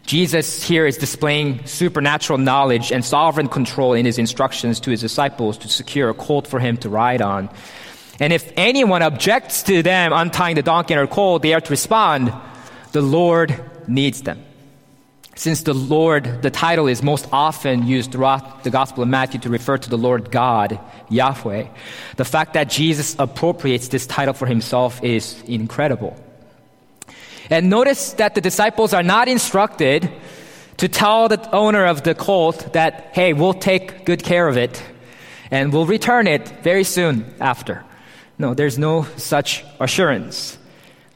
Jesus 0.10 0.64
here 0.64 0.88
is 0.88 0.98
displaying 0.98 1.64
supernatural 1.68 2.40
knowledge 2.40 2.92
and 2.92 3.06
sovereign 3.06 3.48
control 3.48 3.94
in 3.94 4.08
his 4.08 4.18
instructions 4.18 4.80
to 4.80 4.90
his 4.90 5.02
disciples 5.02 5.60
to 5.60 5.70
secure 5.70 6.10
a 6.10 6.16
colt 6.16 6.48
for 6.48 6.60
him 6.60 6.78
to 6.78 6.90
ride 6.90 7.22
on. 7.22 7.48
And 8.20 8.34
if 8.34 8.52
anyone 8.58 9.04
objects 9.04 9.62
to 9.70 9.84
them 9.84 10.12
untying 10.12 10.56
the 10.56 10.64
donkey 10.64 10.96
her 10.96 11.06
colt, 11.06 11.44
they 11.44 11.54
are 11.54 11.62
to 11.62 11.70
respond, 11.70 12.34
the 12.92 13.04
Lord 13.04 13.54
needs 13.88 14.24
them. 14.24 14.44
Since 15.36 15.62
the 15.62 15.76
Lord, 15.76 16.42
the 16.42 16.50
title 16.50 16.88
is 16.88 17.04
most 17.04 17.28
often 17.32 17.86
used 17.86 18.12
throughout 18.12 18.64
the 18.64 18.72
Gospel 18.72 19.04
of 19.04 19.10
Matthew 19.10 19.40
to 19.42 19.50
refer 19.50 19.78
to 19.78 19.92
the 19.92 19.98
Lord 19.98 20.32
God, 20.32 20.80
Yahweh, 21.10 21.68
the 22.16 22.26
fact 22.26 22.56
that 22.56 22.72
Jesus 22.72 23.16
appropriates 23.20 23.90
this 23.90 24.08
title 24.08 24.34
for 24.34 24.48
himself 24.48 25.04
is 25.04 25.40
incredible. 25.44 26.18
And 27.50 27.70
notice 27.70 28.14
that 28.14 28.36
the 28.36 28.42
disciples 28.42 28.94
are 28.94 29.04
not 29.04 29.28
instructed 29.28 30.12
to 30.78 30.88
tell 30.88 31.28
the 31.28 31.50
owner 31.52 31.86
of 31.86 32.04
the 32.04 32.16
colt 32.16 32.74
that, 32.74 33.10
hey, 33.14 33.34
we'll 33.34 33.54
take 33.54 34.06
good 34.06 34.24
care 34.24 34.48
of 34.48 34.58
it 34.58 34.82
and 35.52 35.74
we'll 35.74 35.86
return 35.86 36.28
it 36.28 36.48
very 36.64 36.84
soon 36.84 37.34
after. 37.40 37.84
No, 38.38 38.54
there's 38.54 38.78
no 38.78 39.04
such 39.18 39.66
assurance. 39.80 40.58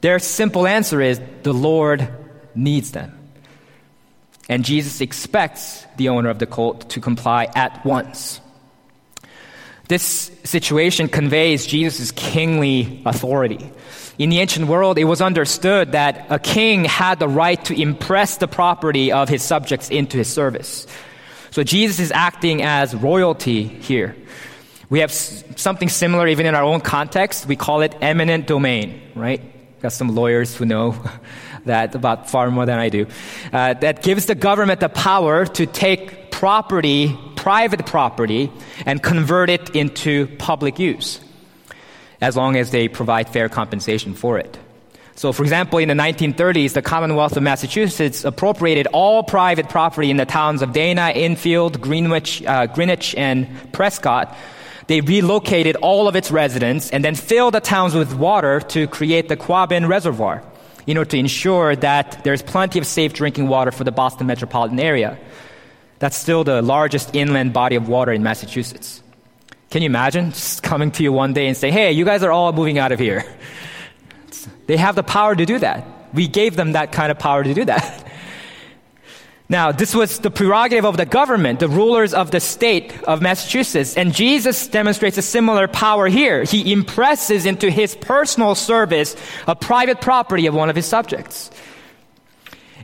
Their 0.00 0.18
simple 0.18 0.66
answer 0.66 1.00
is 1.00 1.20
the 1.42 1.54
Lord 1.54 2.08
needs 2.54 2.90
them. 2.92 3.18
And 4.48 4.64
Jesus 4.64 5.00
expects 5.00 5.86
the 5.96 6.10
owner 6.10 6.28
of 6.28 6.38
the 6.38 6.46
colt 6.46 6.90
to 6.90 7.00
comply 7.00 7.48
at 7.54 7.84
once. 7.86 8.40
This 9.88 10.30
situation 10.44 11.08
conveys 11.08 11.66
Jesus' 11.66 12.10
kingly 12.10 13.02
authority. 13.06 13.70
In 14.16 14.30
the 14.30 14.38
ancient 14.38 14.68
world, 14.68 14.96
it 14.96 15.04
was 15.04 15.20
understood 15.20 15.92
that 15.92 16.26
a 16.30 16.38
king 16.38 16.84
had 16.84 17.18
the 17.18 17.28
right 17.28 17.62
to 17.64 17.80
impress 17.80 18.36
the 18.36 18.46
property 18.46 19.10
of 19.10 19.28
his 19.28 19.42
subjects 19.42 19.90
into 19.90 20.18
his 20.18 20.28
service. 20.28 20.86
So 21.50 21.64
Jesus 21.64 21.98
is 21.98 22.12
acting 22.12 22.62
as 22.62 22.94
royalty 22.94 23.64
here. 23.64 24.14
We 24.88 25.00
have 25.00 25.10
something 25.10 25.88
similar 25.88 26.28
even 26.28 26.46
in 26.46 26.54
our 26.54 26.62
own 26.62 26.80
context. 26.80 27.46
We 27.46 27.56
call 27.56 27.82
it 27.82 27.96
eminent 28.00 28.46
domain, 28.46 29.00
right? 29.16 29.40
Got 29.80 29.92
some 29.92 30.14
lawyers 30.14 30.56
who 30.56 30.64
know 30.64 30.94
that 31.64 31.96
about 31.96 32.30
far 32.30 32.50
more 32.52 32.66
than 32.66 32.78
I 32.78 32.90
do. 32.90 33.06
Uh, 33.52 33.74
that 33.74 34.02
gives 34.02 34.26
the 34.26 34.36
government 34.36 34.78
the 34.78 34.88
power 34.88 35.44
to 35.44 35.66
take 35.66 36.30
property, 36.30 37.18
private 37.34 37.84
property, 37.86 38.52
and 38.86 39.02
convert 39.02 39.50
it 39.50 39.74
into 39.74 40.28
public 40.38 40.78
use 40.78 41.20
as 42.24 42.36
long 42.36 42.56
as 42.56 42.70
they 42.70 42.88
provide 42.88 43.28
fair 43.28 43.48
compensation 43.50 44.14
for 44.14 44.38
it. 44.38 44.58
So, 45.14 45.32
for 45.32 45.42
example, 45.42 45.78
in 45.78 45.88
the 45.88 45.94
1930s, 45.94 46.72
the 46.72 46.82
Commonwealth 46.82 47.36
of 47.36 47.42
Massachusetts 47.42 48.24
appropriated 48.24 48.86
all 48.88 49.22
private 49.22 49.68
property 49.68 50.10
in 50.10 50.16
the 50.16 50.24
towns 50.24 50.62
of 50.62 50.72
Dana, 50.72 51.12
Enfield, 51.14 51.80
Greenwich, 51.80 52.42
uh, 52.42 52.66
Greenwich, 52.66 53.14
and 53.14 53.46
Prescott. 53.72 54.34
They 54.86 55.02
relocated 55.02 55.76
all 55.76 56.08
of 56.08 56.16
its 56.16 56.30
residents 56.30 56.90
and 56.90 57.04
then 57.04 57.14
filled 57.14 57.54
the 57.54 57.60
towns 57.60 57.94
with 57.94 58.14
water 58.14 58.60
to 58.74 58.88
create 58.88 59.28
the 59.28 59.36
Quabbin 59.36 59.86
Reservoir 59.86 60.42
in 60.86 60.96
order 60.96 61.10
to 61.10 61.18
ensure 61.18 61.76
that 61.76 62.24
there's 62.24 62.42
plenty 62.42 62.78
of 62.78 62.86
safe 62.86 63.12
drinking 63.12 63.48
water 63.48 63.70
for 63.70 63.84
the 63.84 63.92
Boston 63.92 64.26
metropolitan 64.26 64.80
area. 64.80 65.18
That's 65.98 66.16
still 66.16 66.42
the 66.42 66.60
largest 66.62 67.14
inland 67.14 67.52
body 67.52 67.76
of 67.76 67.88
water 67.88 68.12
in 68.12 68.22
Massachusetts. 68.22 69.03
Can 69.70 69.82
you 69.82 69.86
imagine 69.86 70.30
just 70.30 70.62
coming 70.62 70.90
to 70.92 71.02
you 71.02 71.12
one 71.12 71.32
day 71.32 71.48
and 71.48 71.56
say, 71.56 71.70
hey, 71.70 71.92
you 71.92 72.04
guys 72.04 72.22
are 72.22 72.30
all 72.30 72.52
moving 72.52 72.78
out 72.78 72.92
of 72.92 72.98
here? 72.98 73.24
They 74.66 74.76
have 74.76 74.94
the 74.94 75.02
power 75.02 75.34
to 75.34 75.44
do 75.44 75.58
that. 75.58 75.86
We 76.14 76.28
gave 76.28 76.56
them 76.56 76.72
that 76.72 76.92
kind 76.92 77.10
of 77.10 77.18
power 77.18 77.42
to 77.42 77.54
do 77.54 77.64
that. 77.64 78.06
Now, 79.48 79.72
this 79.72 79.94
was 79.94 80.20
the 80.20 80.30
prerogative 80.30 80.86
of 80.86 80.96
the 80.96 81.04
government, 81.04 81.60
the 81.60 81.68
rulers 81.68 82.14
of 82.14 82.30
the 82.30 82.40
state 82.40 82.94
of 83.04 83.20
Massachusetts. 83.20 83.94
And 83.96 84.14
Jesus 84.14 84.68
demonstrates 84.68 85.18
a 85.18 85.22
similar 85.22 85.68
power 85.68 86.08
here. 86.08 86.44
He 86.44 86.72
impresses 86.72 87.44
into 87.44 87.70
his 87.70 87.94
personal 87.94 88.54
service 88.54 89.14
a 89.46 89.54
private 89.54 90.00
property 90.00 90.46
of 90.46 90.54
one 90.54 90.70
of 90.70 90.76
his 90.76 90.86
subjects. 90.86 91.50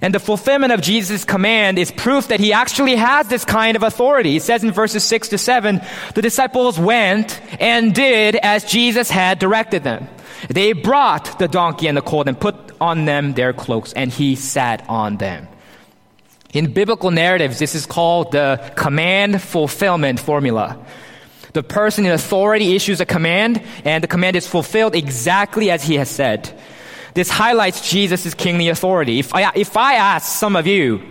And 0.02 0.14
the 0.14 0.20
fulfillment 0.20 0.72
of 0.72 0.80
Jesus' 0.80 1.24
command 1.24 1.78
is 1.78 1.90
proof 1.90 2.28
that 2.28 2.40
he 2.40 2.52
actually 2.54 2.96
has 2.96 3.28
this 3.28 3.44
kind 3.44 3.76
of 3.76 3.82
authority. 3.82 4.36
It 4.36 4.42
says 4.42 4.64
in 4.64 4.72
verses 4.72 5.04
6 5.04 5.28
to 5.28 5.38
7, 5.38 5.80
the 6.14 6.22
disciples 6.22 6.78
went 6.78 7.40
and 7.60 7.94
did 7.94 8.36
as 8.36 8.64
Jesus 8.64 9.10
had 9.10 9.38
directed 9.38 9.84
them. 9.84 10.08
They 10.48 10.72
brought 10.72 11.38
the 11.38 11.48
donkey 11.48 11.86
and 11.86 11.96
the 11.96 12.02
colt 12.02 12.28
and 12.28 12.40
put 12.40 12.56
on 12.80 13.04
them 13.04 13.34
their 13.34 13.52
cloaks, 13.52 13.92
and 13.92 14.10
he 14.10 14.36
sat 14.36 14.88
on 14.88 15.18
them. 15.18 15.46
In 16.54 16.72
biblical 16.72 17.10
narratives, 17.10 17.58
this 17.58 17.74
is 17.74 17.84
called 17.84 18.32
the 18.32 18.72
command 18.74 19.42
fulfillment 19.42 20.18
formula. 20.18 20.78
The 21.52 21.62
person 21.62 22.06
in 22.06 22.12
authority 22.12 22.74
issues 22.74 23.00
a 23.00 23.06
command, 23.06 23.62
and 23.84 24.02
the 24.02 24.08
command 24.08 24.36
is 24.36 24.46
fulfilled 24.46 24.94
exactly 24.94 25.70
as 25.70 25.82
he 25.82 25.96
has 25.96 26.08
said. 26.08 26.58
This 27.14 27.28
highlights 27.28 27.90
Jesus' 27.90 28.34
kingly 28.34 28.68
authority. 28.68 29.18
If 29.18 29.34
I, 29.34 29.52
if 29.54 29.76
I 29.76 29.94
ask 29.94 30.38
some 30.38 30.56
of 30.56 30.66
you, 30.66 31.02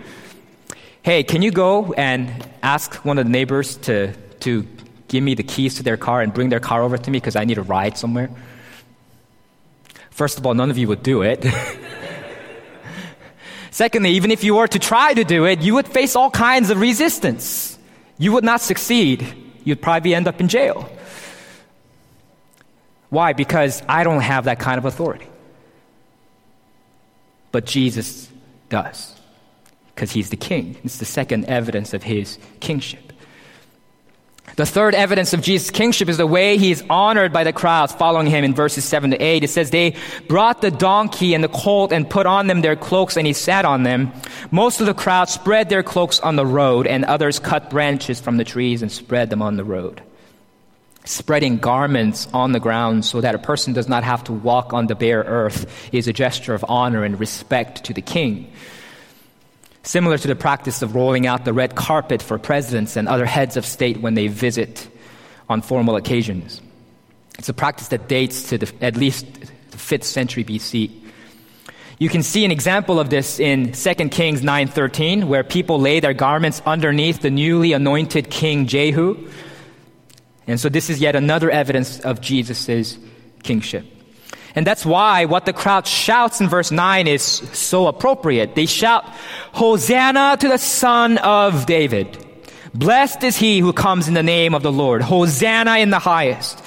hey, 1.02 1.22
can 1.22 1.42
you 1.42 1.50
go 1.50 1.92
and 1.92 2.48
ask 2.62 2.94
one 3.04 3.18
of 3.18 3.26
the 3.26 3.30
neighbors 3.30 3.76
to, 3.78 4.12
to 4.40 4.66
give 5.08 5.22
me 5.22 5.34
the 5.34 5.42
keys 5.42 5.74
to 5.76 5.82
their 5.82 5.96
car 5.96 6.22
and 6.22 6.32
bring 6.32 6.48
their 6.48 6.60
car 6.60 6.82
over 6.82 6.96
to 6.96 7.10
me 7.10 7.18
because 7.18 7.36
I 7.36 7.44
need 7.44 7.58
a 7.58 7.62
ride 7.62 7.98
somewhere? 7.98 8.30
First 10.10 10.38
of 10.38 10.46
all, 10.46 10.54
none 10.54 10.70
of 10.70 10.78
you 10.78 10.88
would 10.88 11.02
do 11.02 11.22
it. 11.22 11.44
Secondly, 13.70 14.10
even 14.10 14.30
if 14.30 14.42
you 14.44 14.54
were 14.56 14.68
to 14.68 14.78
try 14.78 15.14
to 15.14 15.24
do 15.24 15.46
it, 15.46 15.60
you 15.62 15.74
would 15.74 15.88
face 15.88 16.16
all 16.16 16.30
kinds 16.30 16.70
of 16.70 16.80
resistance. 16.80 17.78
You 18.18 18.32
would 18.32 18.44
not 18.44 18.60
succeed. 18.60 19.24
You'd 19.64 19.80
probably 19.80 20.14
end 20.14 20.28
up 20.28 20.40
in 20.40 20.48
jail. 20.48 20.90
Why? 23.08 23.32
Because 23.32 23.82
I 23.88 24.04
don't 24.04 24.20
have 24.20 24.44
that 24.44 24.58
kind 24.58 24.78
of 24.78 24.84
authority. 24.84 25.26
But 27.52 27.66
Jesus 27.66 28.28
does, 28.68 29.14
because 29.94 30.12
he's 30.12 30.30
the 30.30 30.36
king. 30.36 30.76
It's 30.84 30.98
the 30.98 31.04
second 31.04 31.46
evidence 31.46 31.94
of 31.94 32.02
his 32.02 32.38
kingship. 32.60 33.10
The 34.56 34.66
third 34.66 34.94
evidence 34.94 35.32
of 35.32 35.42
Jesus' 35.42 35.70
kingship 35.70 36.08
is 36.08 36.16
the 36.16 36.26
way 36.26 36.58
he 36.58 36.70
is 36.70 36.84
honored 36.90 37.32
by 37.32 37.44
the 37.44 37.52
crowds 37.52 37.92
following 37.92 38.26
him 38.26 38.44
in 38.44 38.54
verses 38.54 38.84
7 38.84 39.12
to 39.12 39.16
8. 39.16 39.44
It 39.44 39.48
says, 39.48 39.70
They 39.70 39.96
brought 40.28 40.60
the 40.60 40.70
donkey 40.70 41.34
and 41.34 41.44
the 41.44 41.48
colt 41.48 41.92
and 41.92 42.08
put 42.08 42.26
on 42.26 42.46
them 42.46 42.60
their 42.60 42.76
cloaks, 42.76 43.16
and 43.16 43.26
he 43.26 43.32
sat 43.32 43.64
on 43.64 43.84
them. 43.84 44.12
Most 44.50 44.80
of 44.80 44.86
the 44.86 44.94
crowd 44.94 45.28
spread 45.28 45.68
their 45.68 45.82
cloaks 45.82 46.18
on 46.20 46.36
the 46.36 46.46
road, 46.46 46.86
and 46.86 47.04
others 47.04 47.38
cut 47.38 47.70
branches 47.70 48.20
from 48.20 48.38
the 48.38 48.44
trees 48.44 48.82
and 48.82 48.90
spread 48.90 49.30
them 49.30 49.40
on 49.40 49.56
the 49.56 49.64
road. 49.64 50.02
Spreading 51.10 51.56
garments 51.56 52.28
on 52.32 52.52
the 52.52 52.60
ground 52.60 53.04
so 53.04 53.20
that 53.20 53.34
a 53.34 53.38
person 53.38 53.72
does 53.72 53.88
not 53.88 54.04
have 54.04 54.22
to 54.22 54.32
walk 54.32 54.72
on 54.72 54.86
the 54.86 54.94
bare 54.94 55.24
earth 55.24 55.66
is 55.92 56.06
a 56.06 56.12
gesture 56.12 56.54
of 56.54 56.64
honor 56.68 57.02
and 57.02 57.18
respect 57.18 57.82
to 57.86 57.92
the 57.92 58.00
king. 58.00 58.52
Similar 59.82 60.18
to 60.18 60.28
the 60.28 60.36
practice 60.36 60.82
of 60.82 60.94
rolling 60.94 61.26
out 61.26 61.44
the 61.44 61.52
red 61.52 61.74
carpet 61.74 62.22
for 62.22 62.38
presidents 62.38 62.94
and 62.94 63.08
other 63.08 63.26
heads 63.26 63.56
of 63.56 63.66
state 63.66 64.00
when 64.00 64.14
they 64.14 64.28
visit 64.28 64.88
on 65.48 65.62
formal 65.62 65.96
occasions. 65.96 66.62
It's 67.40 67.48
a 67.48 67.54
practice 67.54 67.88
that 67.88 68.06
dates 68.06 68.50
to 68.50 68.58
the, 68.58 68.72
at 68.80 68.96
least 68.96 69.26
the 69.72 69.78
5th 69.78 70.04
century 70.04 70.44
BC. 70.44 70.92
You 71.98 72.08
can 72.08 72.22
see 72.22 72.44
an 72.44 72.52
example 72.52 73.00
of 73.00 73.10
this 73.10 73.40
in 73.40 73.72
2 73.72 73.94
Kings 74.10 74.42
9:13 74.42 75.24
where 75.24 75.42
people 75.42 75.80
lay 75.80 75.98
their 75.98 76.14
garments 76.14 76.62
underneath 76.64 77.20
the 77.20 77.32
newly 77.32 77.72
anointed 77.72 78.30
king 78.30 78.68
Jehu 78.68 79.28
and 80.50 80.60
so 80.60 80.68
this 80.68 80.90
is 80.90 81.00
yet 81.00 81.16
another 81.16 81.50
evidence 81.50 82.00
of 82.00 82.20
Jesus' 82.20 82.98
kingship. 83.42 83.86
And 84.54 84.66
that's 84.66 84.84
why 84.84 85.26
what 85.26 85.46
the 85.46 85.52
crowd 85.52 85.86
shouts 85.86 86.40
in 86.40 86.48
verse 86.48 86.70
9 86.70 87.06
is 87.06 87.22
so 87.22 87.86
appropriate. 87.86 88.54
They 88.54 88.66
shout, 88.66 89.04
Hosanna 89.52 90.36
to 90.40 90.48
the 90.48 90.58
son 90.58 91.18
of 91.18 91.66
David. 91.66 92.26
Blessed 92.74 93.24
is 93.24 93.36
he 93.36 93.60
who 93.60 93.72
comes 93.72 94.08
in 94.08 94.14
the 94.14 94.22
name 94.22 94.54
of 94.54 94.62
the 94.62 94.72
Lord. 94.72 95.02
Hosanna 95.02 95.78
in 95.78 95.90
the 95.90 95.98
highest. 95.98 96.62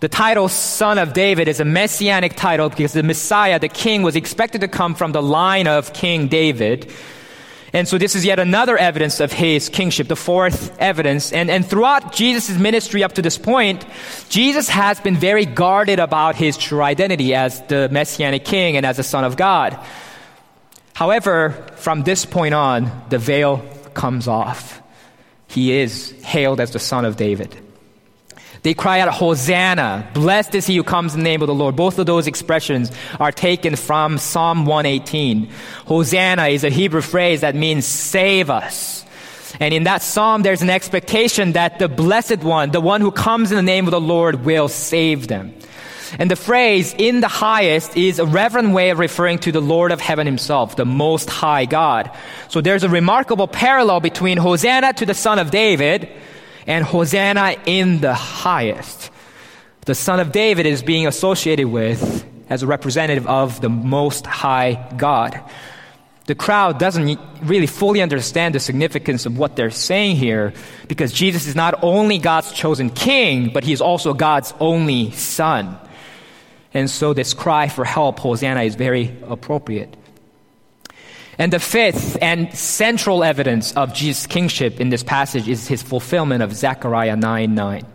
The 0.00 0.08
title 0.08 0.48
Son 0.48 0.96
of 0.96 1.12
David 1.12 1.46
is 1.46 1.60
a 1.60 1.64
messianic 1.64 2.34
title 2.34 2.70
because 2.70 2.94
the 2.94 3.02
Messiah, 3.02 3.58
the 3.58 3.68
king, 3.68 4.02
was 4.02 4.16
expected 4.16 4.62
to 4.62 4.68
come 4.68 4.94
from 4.94 5.12
the 5.12 5.22
line 5.22 5.66
of 5.66 5.92
King 5.92 6.28
David. 6.28 6.90
And 7.72 7.86
so 7.86 7.98
this 7.98 8.16
is 8.16 8.24
yet 8.24 8.38
another 8.38 8.76
evidence 8.76 9.20
of 9.20 9.32
his 9.32 9.68
kingship, 9.68 10.08
the 10.08 10.16
fourth 10.16 10.76
evidence. 10.80 11.32
And, 11.32 11.50
and 11.50 11.64
throughout 11.64 12.12
Jesus' 12.12 12.58
ministry 12.58 13.04
up 13.04 13.12
to 13.12 13.22
this 13.22 13.38
point, 13.38 13.86
Jesus 14.28 14.68
has 14.68 14.98
been 15.00 15.16
very 15.16 15.46
guarded 15.46 16.00
about 16.00 16.34
his 16.34 16.56
true 16.56 16.82
identity 16.82 17.34
as 17.34 17.62
the 17.68 17.88
messianic 17.90 18.44
king 18.44 18.76
and 18.76 18.84
as 18.84 18.96
the 18.96 19.04
son 19.04 19.24
of 19.24 19.36
God. 19.36 19.78
However, 20.94 21.50
from 21.76 22.02
this 22.02 22.26
point 22.26 22.54
on, 22.54 22.90
the 23.08 23.18
veil 23.18 23.58
comes 23.94 24.26
off. 24.26 24.82
He 25.46 25.72
is 25.72 26.10
hailed 26.22 26.60
as 26.60 26.72
the 26.72 26.78
son 26.78 27.04
of 27.04 27.16
David. 27.16 27.56
They 28.62 28.74
cry 28.74 29.00
out, 29.00 29.12
Hosanna! 29.12 30.08
Blessed 30.12 30.54
is 30.54 30.66
he 30.66 30.76
who 30.76 30.82
comes 30.82 31.14
in 31.14 31.20
the 31.20 31.24
name 31.24 31.40
of 31.40 31.48
the 31.48 31.54
Lord. 31.54 31.76
Both 31.76 31.98
of 31.98 32.04
those 32.04 32.26
expressions 32.26 32.92
are 33.18 33.32
taken 33.32 33.74
from 33.74 34.18
Psalm 34.18 34.66
118. 34.66 35.48
Hosanna 35.86 36.48
is 36.48 36.62
a 36.62 36.68
Hebrew 36.68 37.00
phrase 37.00 37.40
that 37.40 37.54
means 37.54 37.86
save 37.86 38.50
us. 38.50 39.04
And 39.58 39.72
in 39.72 39.84
that 39.84 40.02
psalm, 40.02 40.42
there's 40.42 40.62
an 40.62 40.70
expectation 40.70 41.52
that 41.52 41.78
the 41.78 41.88
blessed 41.88 42.38
one, 42.38 42.70
the 42.70 42.80
one 42.80 43.00
who 43.00 43.10
comes 43.10 43.50
in 43.50 43.56
the 43.56 43.62
name 43.62 43.86
of 43.86 43.92
the 43.92 44.00
Lord, 44.00 44.44
will 44.44 44.68
save 44.68 45.26
them. 45.26 45.54
And 46.18 46.30
the 46.30 46.36
phrase 46.36 46.94
in 46.98 47.20
the 47.20 47.28
highest 47.28 47.96
is 47.96 48.18
a 48.18 48.26
reverent 48.26 48.72
way 48.72 48.90
of 48.90 48.98
referring 48.98 49.38
to 49.40 49.52
the 49.52 49.60
Lord 49.60 49.90
of 49.90 50.00
heaven 50.00 50.26
himself, 50.26 50.76
the 50.76 50.84
most 50.84 51.30
high 51.30 51.64
God. 51.64 52.10
So 52.48 52.60
there's 52.60 52.82
a 52.82 52.88
remarkable 52.88 53.48
parallel 53.48 54.00
between 54.00 54.36
Hosanna 54.36 54.92
to 54.94 55.06
the 55.06 55.14
son 55.14 55.38
of 55.38 55.50
David 55.50 56.10
and 56.66 56.84
Hosanna 56.84 57.56
in 57.66 58.00
the 58.00 58.14
highest. 58.14 59.10
The 59.86 59.94
Son 59.94 60.20
of 60.20 60.32
David 60.32 60.66
is 60.66 60.82
being 60.82 61.06
associated 61.06 61.66
with 61.66 62.24
as 62.48 62.62
a 62.62 62.66
representative 62.66 63.26
of 63.26 63.60
the 63.60 63.68
Most 63.68 64.26
High 64.26 64.92
God. 64.96 65.40
The 66.26 66.34
crowd 66.34 66.78
doesn't 66.78 67.18
really 67.42 67.66
fully 67.66 68.02
understand 68.02 68.54
the 68.54 68.60
significance 68.60 69.26
of 69.26 69.38
what 69.38 69.56
they're 69.56 69.70
saying 69.70 70.16
here 70.16 70.52
because 70.86 71.12
Jesus 71.12 71.46
is 71.46 71.56
not 71.56 71.82
only 71.82 72.18
God's 72.18 72.52
chosen 72.52 72.90
king, 72.90 73.52
but 73.52 73.64
he 73.64 73.72
is 73.72 73.80
also 73.80 74.14
God's 74.14 74.54
only 74.60 75.10
son. 75.12 75.76
And 76.72 76.88
so 76.88 77.14
this 77.14 77.34
cry 77.34 77.68
for 77.68 77.84
help, 77.84 78.20
Hosanna, 78.20 78.62
is 78.62 78.76
very 78.76 79.16
appropriate. 79.28 79.96
And 81.40 81.54
the 81.54 81.58
fifth 81.58 82.18
and 82.20 82.54
central 82.54 83.24
evidence 83.24 83.72
of 83.72 83.94
Jesus' 83.94 84.26
kingship 84.26 84.78
in 84.78 84.90
this 84.90 85.02
passage 85.02 85.48
is 85.48 85.66
his 85.66 85.82
fulfillment 85.82 86.42
of 86.42 86.52
Zechariah 86.52 87.16
9 87.16 87.54
9 87.54 87.86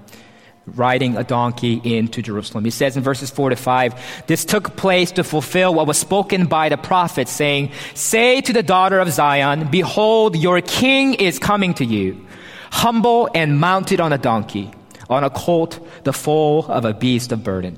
riding 0.66 1.16
a 1.16 1.24
donkey 1.24 1.80
into 1.84 2.24
Jerusalem. 2.24 2.66
He 2.66 2.72
says 2.72 2.98
in 2.98 3.04
verses 3.04 3.30
4 3.30 3.52
to 3.52 3.56
5, 3.56 4.24
this 4.26 4.46
took 4.46 4.76
place 4.76 5.12
to 5.12 5.24
fulfill 5.24 5.76
what 5.76 5.86
was 5.86 5.96
spoken 5.96 6.48
by 6.48 6.70
the 6.70 6.78
prophet, 6.78 7.28
saying, 7.28 7.72
Say 7.94 8.42
to 8.42 8.52
the 8.52 8.64
daughter 8.64 9.00
of 9.00 9.12
Zion, 9.12 9.70
Behold, 9.70 10.36
your 10.36 10.62
king 10.62 11.14
is 11.14 11.38
coming 11.38 11.76
to 11.76 11.86
you, 11.86 12.26
humble 12.72 13.30
and 13.36 13.60
mounted 13.60 14.00
on 14.00 14.12
a 14.12 14.18
donkey, 14.18 14.72
on 15.08 15.24
a 15.24 15.30
colt, 15.30 15.80
the 16.04 16.14
foal 16.14 16.66
of 16.66 16.84
a 16.84 16.96
beast 16.96 17.32
of 17.32 17.44
burden. 17.44 17.78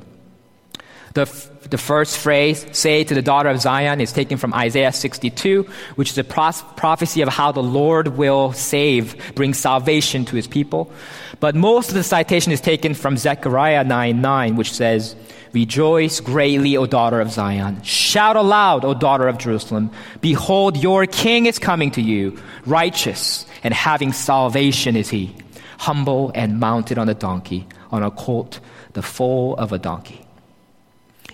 The, 1.13 1.25
the 1.69 1.77
first 1.77 2.17
phrase, 2.17 2.65
say 2.71 3.03
to 3.03 3.13
the 3.13 3.21
daughter 3.21 3.49
of 3.49 3.61
Zion, 3.61 4.01
is 4.01 4.11
taken 4.11 4.37
from 4.37 4.53
Isaiah 4.53 4.91
62, 4.91 5.63
which 5.95 6.11
is 6.11 6.17
a 6.17 6.23
pros- 6.23 6.63
prophecy 6.75 7.21
of 7.21 7.29
how 7.29 7.51
the 7.51 7.63
Lord 7.63 8.09
will 8.09 8.53
save, 8.53 9.35
bring 9.35 9.53
salvation 9.53 10.25
to 10.25 10.35
his 10.35 10.47
people. 10.47 10.91
But 11.39 11.55
most 11.55 11.89
of 11.89 11.95
the 11.95 12.03
citation 12.03 12.51
is 12.51 12.61
taken 12.61 12.93
from 12.93 13.17
Zechariah 13.17 13.83
9 13.83 14.21
9, 14.21 14.55
which 14.55 14.71
says, 14.71 15.15
Rejoice 15.53 16.19
greatly, 16.19 16.77
O 16.77 16.85
daughter 16.85 17.21
of 17.21 17.31
Zion. 17.31 17.81
Shout 17.81 18.35
aloud, 18.35 18.85
O 18.85 18.93
daughter 18.93 19.27
of 19.27 19.37
Jerusalem. 19.37 19.91
Behold, 20.21 20.77
your 20.77 21.05
king 21.05 21.45
is 21.45 21.57
coming 21.57 21.91
to 21.91 22.01
you, 22.01 22.37
righteous 22.65 23.45
and 23.63 23.73
having 23.73 24.13
salvation 24.13 24.95
is 24.95 25.09
he, 25.09 25.35
humble 25.79 26.31
and 26.35 26.59
mounted 26.59 26.97
on 26.97 27.09
a 27.09 27.13
donkey, 27.13 27.67
on 27.91 28.03
a 28.03 28.11
colt, 28.11 28.59
the 28.93 29.01
foal 29.01 29.55
of 29.55 29.71
a 29.71 29.77
donkey. 29.77 30.26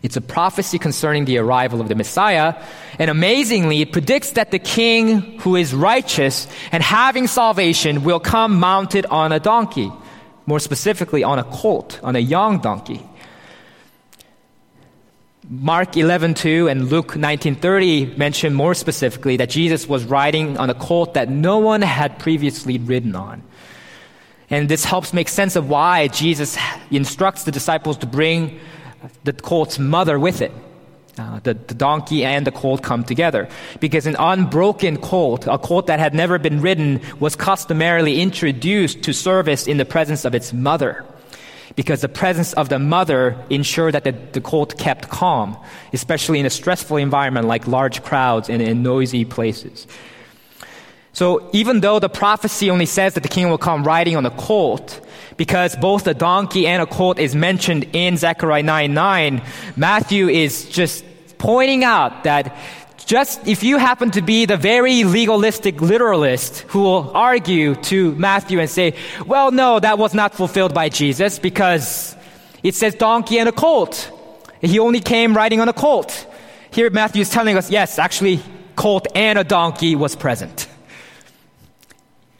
It's 0.04 0.18
a 0.18 0.22
prophecy 0.22 0.78
concerning 0.78 1.24
the 1.26 1.38
arrival 1.38 1.80
of 1.80 1.88
the 1.88 1.96
Messiah. 1.96 2.56
And 3.00 3.10
amazingly, 3.10 3.82
it 3.82 3.94
predicts 3.94 4.32
that 4.32 4.52
the 4.52 4.60
king 4.60 5.40
who 5.40 5.56
is 5.56 5.74
righteous 5.74 6.46
and 6.74 6.84
having 6.84 7.26
salvation 7.26 8.04
will 8.04 8.20
come 8.20 8.60
mounted 8.60 9.06
on 9.06 9.32
a 9.32 9.40
donkey. 9.40 9.92
More 10.46 10.60
specifically, 10.60 11.24
on 11.24 11.40
a 11.40 11.46
colt, 11.46 12.02
on 12.04 12.18
a 12.18 12.20
young 12.20 12.60
donkey. 12.60 13.02
Mark 15.50 15.94
11:2 15.94 16.68
and 16.70 16.90
Luke 16.90 17.16
19:30 17.16 18.18
mention 18.18 18.54
more 18.54 18.74
specifically 18.74 19.38
that 19.38 19.50
Jesus 19.50 19.88
was 19.88 20.04
riding 20.04 20.58
on 20.58 20.70
a 20.70 20.74
colt 20.74 21.14
that 21.14 21.30
no 21.30 21.58
one 21.60 21.82
had 21.82 22.20
previously 22.20 22.78
ridden 22.78 23.16
on. 23.16 23.42
And 24.50 24.68
this 24.68 24.84
helps 24.84 25.14
make 25.14 25.30
sense 25.30 25.56
of 25.56 25.70
why 25.70 26.08
Jesus 26.08 26.58
instructs 26.92 27.44
the 27.44 27.52
disciples 27.52 27.98
to 27.98 28.06
bring 28.06 28.60
the 29.24 29.34
colt's 29.34 29.80
mother 29.80 30.20
with 30.20 30.42
it. 30.42 30.52
Uh, 31.16 31.40
the, 31.44 31.54
the 31.54 31.76
donkey 31.76 32.26
and 32.26 32.48
the 32.48 32.52
colt 32.52 32.82
come 32.82 33.04
together. 33.04 33.48
Because 33.80 34.08
an 34.08 34.16
unbroken 34.18 34.98
colt, 34.98 35.46
a 35.46 35.60
colt 35.60 35.86
that 35.86 36.00
had 36.00 36.16
never 36.16 36.40
been 36.40 36.60
ridden, 36.60 37.02
was 37.20 37.36
customarily 37.36 38.20
introduced 38.20 39.04
to 39.04 39.14
service 39.14 39.68
in 39.68 39.78
the 39.78 39.86
presence 39.86 40.26
of 40.26 40.34
its 40.34 40.54
mother. 40.54 41.06
Because 41.76 42.02
the 42.02 42.10
presence 42.10 42.54
of 42.54 42.70
the 42.70 42.80
mother 42.80 43.38
ensured 43.52 43.94
that 43.94 44.06
the, 44.06 44.12
the 44.32 44.42
colt 44.42 44.80
kept 44.80 45.10
calm, 45.10 45.56
especially 45.92 46.40
in 46.40 46.48
a 46.48 46.50
stressful 46.50 46.98
environment 46.98 47.48
like 47.48 47.68
large 47.68 48.02
crowds 48.04 48.50
and 48.50 48.60
in 48.60 48.82
noisy 48.82 49.24
places. 49.24 49.86
So 51.14 51.48
even 51.54 51.82
though 51.82 52.00
the 52.00 52.10
prophecy 52.10 52.72
only 52.72 52.88
says 52.88 53.14
that 53.14 53.22
the 53.22 53.30
king 53.30 53.50
will 53.50 53.60
come 53.60 53.84
riding 53.84 54.16
on 54.18 54.26
a 54.26 54.32
colt, 54.32 55.00
because 55.38 55.76
both 55.76 56.04
the 56.04 56.14
donkey 56.14 56.68
and 56.68 56.82
a 56.82 56.86
colt 56.86 57.20
is 57.20 57.36
mentioned 57.36 57.86
in 57.94 58.18
Zechariah 58.18 58.64
9 58.64 58.94
9, 58.94 59.42
Matthew 59.76 60.28
is 60.30 60.70
just 60.70 61.04
pointing 61.38 61.84
out 61.84 62.24
that 62.24 62.56
just 63.06 63.48
if 63.48 63.64
you 63.64 63.78
happen 63.78 64.12
to 64.12 64.22
be 64.22 64.46
the 64.46 64.58
very 64.58 65.04
legalistic 65.04 65.82
literalist 65.82 66.60
who 66.62 66.84
will 66.84 67.12
argue 67.14 67.76
to 67.76 68.16
Matthew 68.16 68.60
and 68.60 68.70
say, 68.70 68.96
well, 69.26 69.52
no, 69.52 69.80
that 69.80 69.98
was 69.98 70.14
not 70.14 70.34
fulfilled 70.34 70.74
by 70.74 70.90
Jesus 70.90 71.40
because 71.40 72.16
it 72.64 72.76
says 72.76 72.96
donkey 72.96 73.40
and 73.40 73.50
a 73.50 73.52
colt. 73.52 74.10
He 74.62 74.80
only 74.80 75.02
came 75.02 75.36
riding 75.36 75.60
on 75.60 75.68
a 75.68 75.74
colt. 75.74 76.28
Here 76.72 76.90
Matthew 76.90 77.22
is 77.22 77.30
telling 77.30 77.58
us, 77.58 77.70
yes, 77.70 78.00
actually, 78.00 78.40
colt 78.76 79.08
and 79.14 79.38
a 79.38 79.44
donkey 79.44 79.96
was 79.96 80.16
present. 80.16 80.68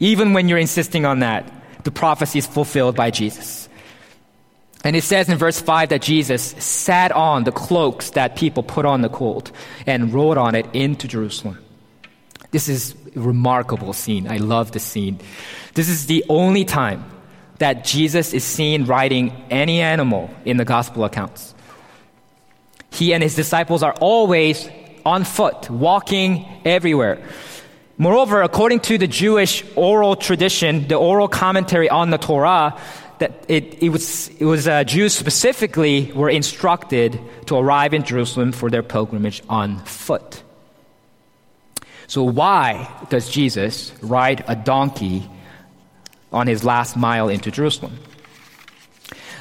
Even 0.00 0.32
when 0.32 0.48
you're 0.48 0.58
insisting 0.58 1.04
on 1.04 1.20
that, 1.20 1.50
the 1.84 1.90
prophecy 1.90 2.38
is 2.38 2.46
fulfilled 2.46 2.96
by 2.96 3.10
Jesus. 3.10 3.68
And 4.84 4.94
it 4.96 5.02
says 5.02 5.30
in 5.30 5.38
verse 5.38 5.60
5 5.60 5.88
that 5.90 6.02
Jesus 6.02 6.42
sat 6.42 7.10
on 7.12 7.44
the 7.44 7.52
cloaks 7.52 8.10
that 8.10 8.36
people 8.36 8.62
put 8.62 8.84
on 8.84 9.00
the 9.00 9.08
colt 9.08 9.50
and 9.86 10.12
rode 10.12 10.36
on 10.36 10.54
it 10.54 10.66
into 10.74 11.08
Jerusalem. 11.08 11.58
This 12.50 12.68
is 12.68 12.94
a 13.16 13.20
remarkable 13.20 13.94
scene. 13.94 14.28
I 14.28 14.36
love 14.36 14.72
this 14.72 14.84
scene. 14.84 15.20
This 15.72 15.88
is 15.88 16.06
the 16.06 16.24
only 16.28 16.64
time 16.64 17.04
that 17.58 17.84
Jesus 17.84 18.34
is 18.34 18.44
seen 18.44 18.84
riding 18.84 19.30
any 19.50 19.80
animal 19.80 20.28
in 20.44 20.58
the 20.58 20.64
gospel 20.64 21.04
accounts. 21.04 21.54
He 22.90 23.14
and 23.14 23.22
his 23.22 23.34
disciples 23.34 23.82
are 23.82 23.94
always 24.00 24.68
on 25.04 25.24
foot, 25.24 25.68
walking 25.70 26.46
everywhere. 26.64 27.26
Moreover, 27.96 28.42
according 28.42 28.80
to 28.80 28.98
the 28.98 29.06
Jewish 29.06 29.64
oral 29.76 30.16
tradition, 30.16 30.88
the 30.88 30.96
oral 30.96 31.28
commentary 31.28 31.88
on 31.88 32.10
the 32.10 32.18
Torah, 32.18 32.76
that 33.18 33.44
it, 33.46 33.82
it 33.82 33.90
was, 33.90 34.28
it 34.40 34.44
was 34.44 34.66
uh, 34.66 34.82
Jews 34.82 35.14
specifically 35.14 36.10
were 36.12 36.28
instructed 36.28 37.20
to 37.46 37.56
arrive 37.56 37.94
in 37.94 38.02
Jerusalem 38.02 38.50
for 38.50 38.68
their 38.68 38.82
pilgrimage 38.82 39.42
on 39.48 39.78
foot. 39.84 40.42
So 42.08 42.24
why 42.24 42.90
does 43.10 43.30
Jesus 43.30 43.92
ride 44.02 44.44
a 44.48 44.56
donkey 44.56 45.28
on 46.32 46.48
his 46.48 46.64
last 46.64 46.96
mile 46.96 47.28
into 47.28 47.52
Jerusalem? 47.52 47.96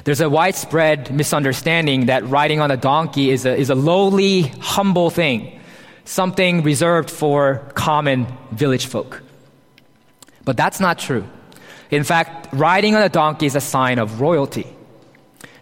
There's 0.04 0.22
a 0.22 0.30
widespread 0.30 1.13
misunderstanding 1.13 2.06
that 2.06 2.28
riding 2.28 2.60
on 2.60 2.70
a 2.70 2.78
donkey 2.78 3.32
is 3.32 3.46
a, 3.46 3.56
is 3.56 3.70
a 3.70 3.76
lowly, 3.76 4.44
humble 4.60 5.10
thing 5.10 5.60
something 6.06 6.63
reserved 6.63 7.10
for 7.10 7.62
common 7.76 8.28
village 8.52 8.86
folk. 8.86 9.22
But 10.46 10.58
that's 10.58 10.80
not 10.80 11.00
true. 11.00 11.26
In 11.92 12.04
fact, 12.04 12.50
riding 12.54 12.96
on 12.96 13.02
a 13.02 13.10
donkey 13.10 13.46
is 13.46 13.56
a 13.56 13.62
sign 13.62 14.00
of 14.00 14.20
royalty. 14.20 14.68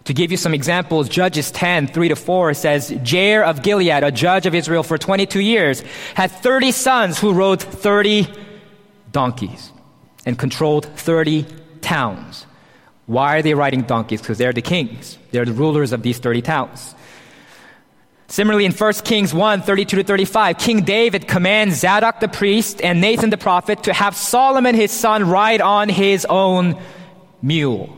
To 0.04 0.14
give 0.14 0.32
you 0.32 0.36
some 0.36 0.54
examples, 0.54 1.08
Judges 1.08 1.50
10, 1.52 1.86
3 1.86 2.08
to 2.08 2.16
4 2.16 2.54
says, 2.54 2.90
Jair 2.90 3.44
of 3.44 3.62
Gilead, 3.62 4.02
a 4.02 4.10
judge 4.10 4.46
of 4.46 4.54
Israel 4.54 4.82
for 4.82 4.98
22 4.98 5.38
years, 5.38 5.82
had 6.14 6.30
30 6.30 6.72
sons 6.72 7.18
who 7.20 7.32
rode 7.32 7.62
30 7.62 8.26
donkeys 9.12 9.72
and 10.26 10.36
controlled 10.36 10.86
30 10.86 11.46
towns. 11.82 12.46
Why 13.06 13.36
are 13.36 13.42
they 13.42 13.54
riding 13.54 13.82
donkeys? 13.82 14.20
Because 14.20 14.38
they're 14.38 14.52
the 14.52 14.62
kings. 14.62 15.18
They're 15.30 15.44
the 15.44 15.52
rulers 15.52 15.92
of 15.92 16.02
these 16.02 16.18
30 16.18 16.42
towns. 16.42 16.94
Similarly, 18.28 18.64
in 18.64 18.72
1 18.72 18.92
Kings 19.04 19.34
1, 19.34 19.62
32 19.62 19.96
to 19.96 20.04
35, 20.04 20.58
King 20.58 20.82
David 20.82 21.28
commands 21.28 21.80
Zadok 21.80 22.20
the 22.20 22.28
priest 22.28 22.80
and 22.80 23.00
Nathan 23.00 23.30
the 23.30 23.36
prophet 23.36 23.82
to 23.82 23.92
have 23.92 24.16
Solomon 24.16 24.74
his 24.74 24.90
son 24.90 25.28
ride 25.28 25.60
on 25.60 25.88
his 25.88 26.24
own 26.24 26.80
mule 27.42 27.94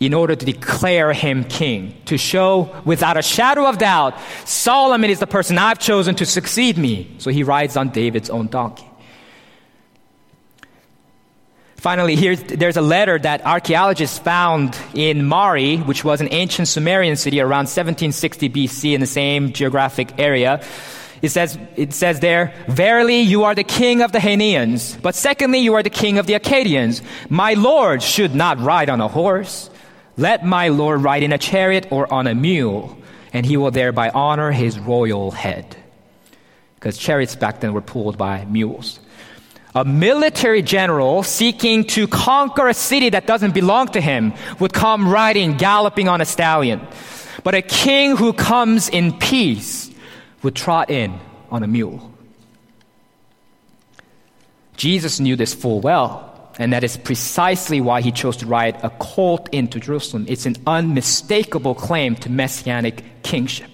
in 0.00 0.12
order 0.12 0.34
to 0.34 0.44
declare 0.44 1.12
him 1.12 1.44
king, 1.44 1.94
to 2.06 2.18
show 2.18 2.74
without 2.84 3.16
a 3.16 3.22
shadow 3.22 3.66
of 3.66 3.78
doubt, 3.78 4.18
Solomon 4.44 5.10
is 5.10 5.20
the 5.20 5.26
person 5.26 5.56
I've 5.56 5.78
chosen 5.78 6.14
to 6.16 6.26
succeed 6.26 6.76
me. 6.76 7.14
So 7.18 7.30
he 7.30 7.42
rides 7.42 7.76
on 7.76 7.90
David's 7.90 8.28
own 8.28 8.48
donkey. 8.48 8.86
Finally, 11.84 12.16
here, 12.16 12.34
there's 12.34 12.78
a 12.78 12.80
letter 12.80 13.18
that 13.18 13.44
archaeologists 13.44 14.18
found 14.18 14.74
in 14.94 15.26
Mari, 15.26 15.76
which 15.76 16.02
was 16.02 16.22
an 16.22 16.28
ancient 16.30 16.66
Sumerian 16.66 17.14
city 17.14 17.42
around 17.42 17.66
1760 17.68 18.48
BC 18.48 18.94
in 18.94 19.02
the 19.02 19.06
same 19.06 19.52
geographic 19.52 20.18
area. 20.18 20.62
It 21.20 21.28
says, 21.28 21.58
it 21.76 21.92
says 21.92 22.20
there, 22.20 22.54
Verily 22.68 23.20
you 23.20 23.44
are 23.44 23.54
the 23.54 23.64
king 23.64 24.00
of 24.00 24.12
the 24.12 24.18
Haneans, 24.18 24.96
but 25.02 25.14
secondly 25.14 25.58
you 25.58 25.74
are 25.74 25.82
the 25.82 25.90
king 25.90 26.16
of 26.16 26.26
the 26.26 26.32
Akkadians. 26.32 27.02
My 27.28 27.52
lord 27.52 28.02
should 28.02 28.34
not 28.34 28.58
ride 28.60 28.88
on 28.88 29.02
a 29.02 29.08
horse. 29.08 29.68
Let 30.16 30.42
my 30.42 30.68
lord 30.68 31.02
ride 31.02 31.22
in 31.22 31.34
a 31.34 31.38
chariot 31.38 31.88
or 31.90 32.10
on 32.10 32.26
a 32.26 32.34
mule, 32.34 32.96
and 33.34 33.44
he 33.44 33.58
will 33.58 33.72
thereby 33.72 34.08
honor 34.08 34.52
his 34.52 34.78
royal 34.78 35.32
head. 35.32 35.76
Because 36.76 36.96
chariots 36.96 37.36
back 37.36 37.60
then 37.60 37.74
were 37.74 37.82
pulled 37.82 38.16
by 38.16 38.46
mules 38.46 39.00
a 39.74 39.84
military 39.84 40.62
general 40.62 41.22
seeking 41.22 41.84
to 41.84 42.06
conquer 42.06 42.68
a 42.68 42.74
city 42.74 43.10
that 43.10 43.26
doesn't 43.26 43.54
belong 43.54 43.88
to 43.88 44.00
him 44.00 44.32
would 44.60 44.72
come 44.72 45.08
riding, 45.08 45.56
galloping 45.56 46.08
on 46.08 46.20
a 46.20 46.24
stallion. 46.24 46.80
But 47.42 47.54
a 47.54 47.62
king 47.62 48.16
who 48.16 48.32
comes 48.32 48.88
in 48.88 49.18
peace 49.18 49.90
would 50.42 50.54
trot 50.54 50.90
in 50.90 51.18
on 51.50 51.62
a 51.62 51.66
mule. 51.66 52.12
Jesus 54.76 55.18
knew 55.18 55.34
this 55.34 55.54
full 55.54 55.80
well, 55.80 56.52
and 56.58 56.72
that 56.72 56.84
is 56.84 56.96
precisely 56.96 57.80
why 57.80 58.00
he 58.00 58.12
chose 58.12 58.36
to 58.38 58.46
ride 58.46 58.78
a 58.84 58.90
colt 58.90 59.48
into 59.52 59.80
Jerusalem. 59.80 60.26
It's 60.28 60.46
an 60.46 60.56
unmistakable 60.66 61.74
claim 61.74 62.14
to 62.16 62.30
messianic 62.30 63.22
kingship. 63.22 63.70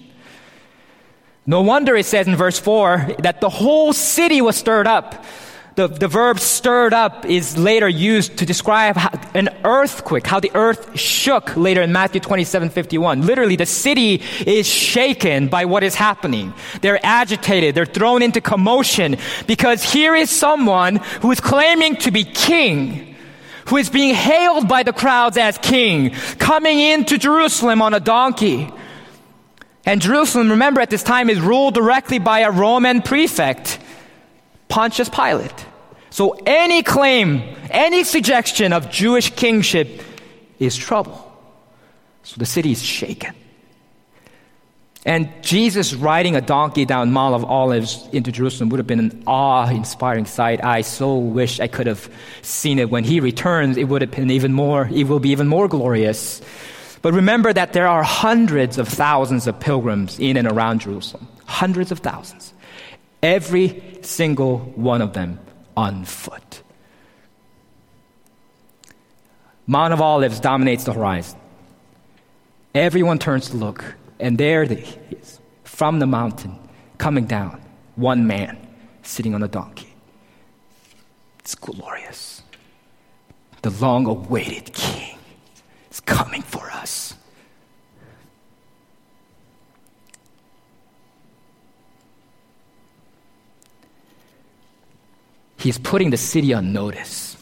No 1.45 1.61
wonder 1.61 1.95
it 1.95 2.05
says 2.05 2.27
in 2.27 2.35
verse 2.35 2.59
4 2.59 3.15
that 3.19 3.41
the 3.41 3.49
whole 3.49 3.93
city 3.93 4.41
was 4.41 4.55
stirred 4.55 4.87
up 4.87 5.25
the, 5.75 5.87
the 5.87 6.09
verb 6.09 6.39
stirred 6.39 6.93
up 6.93 7.25
is 7.25 7.57
later 7.57 7.87
used 7.87 8.37
to 8.37 8.45
describe 8.45 8.97
how, 8.97 9.09
an 9.33 9.49
earthquake, 9.63 10.27
how 10.27 10.41
the 10.41 10.51
earth 10.53 10.99
shook 10.99 11.55
later 11.55 11.81
in 11.81 11.93
Matthew 11.93 12.19
27, 12.19 12.69
51. 12.69 13.25
Literally, 13.25 13.55
the 13.55 13.65
city 13.65 14.21
is 14.45 14.67
shaken 14.67 15.47
by 15.47 15.63
what 15.63 15.83
is 15.83 15.95
happening. 15.95 16.53
They're 16.81 17.03
agitated. 17.05 17.73
They're 17.73 17.85
thrown 17.85 18.21
into 18.21 18.41
commotion 18.41 19.15
because 19.47 19.81
here 19.81 20.13
is 20.13 20.29
someone 20.29 20.97
who 21.21 21.31
is 21.31 21.39
claiming 21.39 21.95
to 21.97 22.11
be 22.11 22.25
king, 22.25 23.15
who 23.67 23.77
is 23.77 23.89
being 23.89 24.13
hailed 24.13 24.67
by 24.67 24.83
the 24.83 24.93
crowds 24.93 25.37
as 25.37 25.57
king, 25.57 26.11
coming 26.37 26.79
into 26.79 27.17
Jerusalem 27.17 27.81
on 27.81 27.93
a 27.93 28.01
donkey. 28.01 28.69
And 29.85 30.01
Jerusalem, 30.01 30.51
remember 30.51 30.81
at 30.81 30.89
this 30.89 31.01
time, 31.01 31.29
is 31.29 31.39
ruled 31.39 31.75
directly 31.75 32.19
by 32.19 32.41
a 32.41 32.51
Roman 32.51 33.01
prefect. 33.01 33.79
Pontius 34.71 35.09
Pilate. 35.09 35.65
So 36.11 36.37
any 36.45 36.81
claim, 36.81 37.43
any 37.69 38.05
suggestion 38.05 38.71
of 38.71 38.89
Jewish 38.89 39.29
kingship 39.31 40.01
is 40.59 40.77
trouble. 40.77 41.27
So 42.23 42.37
the 42.37 42.45
city 42.45 42.71
is 42.71 42.81
shaken. 42.81 43.35
And 45.05 45.29
Jesus 45.41 45.93
riding 45.93 46.35
a 46.35 46.41
donkey 46.41 46.85
down 46.85 47.11
Mount 47.11 47.35
of 47.35 47.43
Olives 47.43 48.07
into 48.13 48.31
Jerusalem 48.31 48.69
would 48.69 48.77
have 48.77 48.87
been 48.87 48.99
an 48.99 49.23
awe 49.27 49.67
inspiring 49.69 50.25
sight. 50.25 50.63
I 50.63 50.81
so 50.81 51.17
wish 51.17 51.59
I 51.59 51.67
could 51.67 51.87
have 51.87 52.09
seen 52.41 52.79
it. 52.79 52.89
When 52.89 53.03
he 53.03 53.19
returns, 53.19 53.75
it 53.77 53.85
would 53.85 54.01
have 54.01 54.11
been 54.11 54.31
even 54.31 54.53
more, 54.53 54.87
it 54.93 55.07
will 55.07 55.19
be 55.19 55.31
even 55.31 55.47
more 55.47 55.67
glorious. 55.67 56.41
But 57.01 57.13
remember 57.13 57.51
that 57.51 57.73
there 57.73 57.87
are 57.87 58.03
hundreds 58.03 58.77
of 58.77 58.87
thousands 58.87 59.47
of 59.47 59.59
pilgrims 59.59 60.19
in 60.19 60.37
and 60.37 60.47
around 60.47 60.81
Jerusalem. 60.81 61.27
Hundreds 61.45 61.91
of 61.91 61.99
thousands. 61.99 62.53
Every 63.23 63.99
single 64.01 64.59
one 64.59 65.01
of 65.01 65.13
them 65.13 65.39
on 65.77 66.05
foot. 66.05 66.63
Mount 69.67 69.93
of 69.93 70.01
Olives 70.01 70.39
dominates 70.39 70.83
the 70.83 70.93
horizon. 70.93 71.39
Everyone 72.73 73.19
turns 73.19 73.49
to 73.49 73.57
look, 73.57 73.95
and 74.19 74.37
there 74.37 74.63
he 74.65 74.97
is, 75.11 75.39
from 75.63 75.99
the 75.99 76.07
mountain, 76.07 76.57
coming 76.97 77.25
down, 77.25 77.61
one 77.95 78.25
man 78.25 78.57
sitting 79.03 79.35
on 79.35 79.43
a 79.43 79.47
donkey. 79.47 79.93
It's 81.39 81.55
glorious. 81.55 82.41
The 83.61 83.69
long 83.69 84.05
awaited 84.07 84.73
king 84.73 85.17
is 85.91 85.99
coming 85.99 86.41
for 86.41 86.71
us. 86.71 87.10
He's 95.61 95.77
putting 95.77 96.09
the 96.09 96.17
city 96.17 96.53
on 96.53 96.73
notice. 96.73 97.37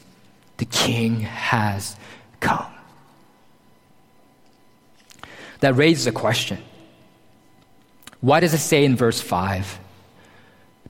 The 0.58 0.66
king 0.66 1.22
has 1.22 1.96
come. 2.42 2.66
That 5.62 5.76
raises 5.76 6.06
a 6.06 6.12
question. 6.12 6.60
Why 8.20 8.42
does 8.42 8.54
it 8.54 8.60
say 8.60 8.84
in 8.84 8.98
verse 8.98 9.22
5? 9.22 9.80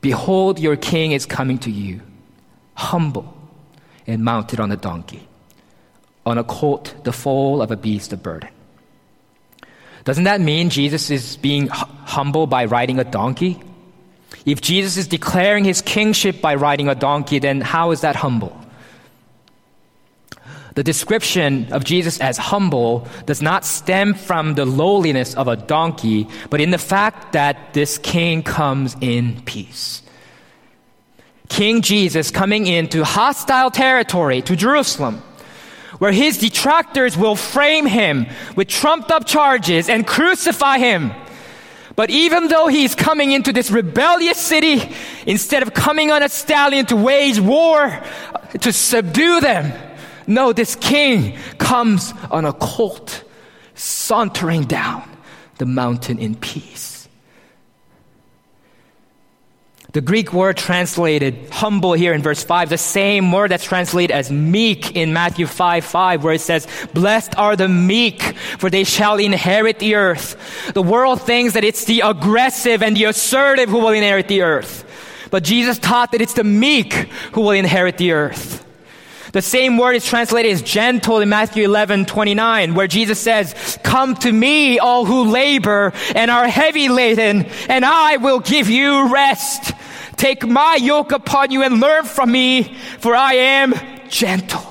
Behold, 0.02 0.60
your 0.60 0.76
king 0.76 1.12
is 1.12 1.26
coming 1.28 1.60
to 1.60 1.72
you, 1.72 2.02
humble 2.74 3.36
and 4.08 4.24
mounted 4.24 4.60
on 4.60 4.72
a 4.72 4.78
donkey, 4.78 5.28
on 6.26 6.40
a 6.40 6.44
colt, 6.44 6.96
the 7.04 7.12
foal 7.12 7.62
of 7.62 7.70
a 7.70 7.78
beast 7.78 8.12
of 8.12 8.24
burden. 8.24 8.50
Doesn't 10.04 10.24
that 10.24 10.42
mean 10.42 10.72
Jesus 10.72 11.12
is 11.12 11.38
being 11.38 11.68
humble 11.68 12.48
by 12.48 12.66
riding 12.66 12.98
a 12.98 13.04
donkey? 13.04 13.62
If 14.46 14.62
Jesus 14.62 14.98
is 14.98 15.08
declaring 15.08 15.66
his 15.66 15.82
kingship 15.82 16.42
by 16.42 16.56
riding 16.56 16.88
a 16.88 16.96
donkey, 16.96 17.40
then 17.40 17.62
how 17.62 17.92
is 17.92 18.02
that 18.02 18.16
humble? 18.16 18.56
The 20.76 20.84
description 20.84 21.74
of 21.74 21.84
Jesus 21.84 22.20
as 22.22 22.38
humble 22.38 23.08
does 23.26 23.42
not 23.42 23.66
stem 23.66 24.14
from 24.14 24.56
the 24.56 24.66
lowliness 24.66 25.36
of 25.36 25.48
a 25.48 25.58
donkey, 25.58 26.28
but 26.50 26.62
in 26.62 26.72
the 26.72 26.78
fact 26.78 27.34
that 27.34 27.74
this 27.74 27.98
king 27.98 28.44
comes 28.44 28.96
in 29.02 29.42
peace. 29.44 30.02
King 31.50 31.82
Jesus 31.82 32.32
coming 32.32 32.68
into 32.68 33.04
hostile 33.04 33.72
territory 33.72 34.42
to 34.44 34.56
Jerusalem, 34.56 35.22
where 35.98 36.12
his 36.12 36.38
detractors 36.38 37.18
will 37.18 37.36
frame 37.36 37.86
him 37.86 38.28
with 38.56 38.68
trumped 38.68 39.12
up 39.12 39.26
charges 39.26 39.90
and 39.90 40.08
crucify 40.08 40.78
him. 40.78 41.12
But 42.00 42.12
even 42.12 42.48
though 42.48 42.68
he's 42.68 42.96
coming 42.96 43.34
into 43.34 43.52
this 43.52 43.70
rebellious 43.70 44.38
city, 44.38 44.90
instead 45.28 45.64
of 45.64 45.74
coming 45.74 46.12
on 46.12 46.24
a 46.24 46.30
stallion 46.30 46.86
to 46.86 46.96
wage 46.96 47.42
war, 47.42 48.02
to 48.62 48.72
subdue 48.72 49.42
them, 49.42 49.74
no, 50.26 50.54
this 50.54 50.78
king 50.78 51.38
comes 51.58 52.14
on 52.32 52.46
a 52.46 52.54
colt, 52.54 53.26
sauntering 53.76 54.64
down 54.64 55.04
the 55.58 55.66
mountain 55.66 56.20
in 56.20 56.36
peace. 56.36 56.99
The 59.92 60.02
Greek 60.02 60.34
word 60.34 60.56
translated 60.56 61.50
humble 61.52 61.94
here 61.94 62.14
in 62.14 62.22
verse 62.22 62.44
5, 62.44 62.70
the 62.70 62.78
same 62.78 63.32
word 63.32 63.50
that's 63.50 63.64
translated 63.64 64.16
as 64.16 64.32
meek 64.32 64.96
in 64.96 65.14
Matthew 65.14 65.48
5 65.48 65.84
5, 65.84 66.24
where 66.24 66.34
it 66.36 66.42
says, 66.42 66.68
Blessed 66.94 67.36
are 67.38 67.56
the 67.56 67.68
meek, 67.68 68.22
for 68.60 68.70
they 68.70 68.84
shall 68.84 69.18
inherit 69.18 69.80
the 69.80 69.96
earth. 69.96 70.72
The 70.76 70.84
world 70.84 71.24
thinks 71.24 71.56
that 71.56 71.64
it's 71.64 71.86
the 71.86 72.02
aggressive 72.02 72.84
and 72.84 72.96
the 72.96 73.06
assertive 73.06 73.70
who 73.70 73.80
will 73.80 73.90
inherit 73.90 74.28
the 74.28 74.44
earth. 74.44 74.86
But 75.32 75.44
Jesus 75.44 75.80
taught 75.80 76.12
that 76.12 76.22
it's 76.22 76.34
the 76.34 76.44
meek 76.44 76.94
who 77.34 77.42
will 77.42 77.52
inherit 77.52 77.98
the 77.98 78.12
earth. 78.12 78.64
The 79.32 79.42
same 79.42 79.78
word 79.78 79.96
is 79.96 80.06
translated 80.06 80.52
as 80.52 80.62
gentle 80.62 81.20
in 81.20 81.30
Matthew 81.30 81.64
11, 81.64 82.06
29, 82.06 82.74
where 82.74 82.88
Jesus 82.88 83.20
says, 83.20 83.78
Come 83.84 84.16
to 84.18 84.32
me, 84.32 84.80
all 84.80 85.06
who 85.06 85.26
labor 85.32 85.94
and 86.16 86.32
are 86.32 86.48
heavy 86.48 86.90
laden, 86.90 87.46
and 87.68 87.86
I 87.86 88.18
will 88.18 88.40
give 88.40 88.70
you 88.70 89.12
rest. 89.14 89.74
Take 90.20 90.46
my 90.46 90.76
yoke 90.76 91.14
upon 91.14 91.50
you 91.50 91.64
and 91.64 91.80
learn 91.80 92.04
from 92.04 92.30
me, 92.30 92.76
for 93.00 93.16
I 93.16 93.36
am 93.36 93.74
gentle 94.10 94.70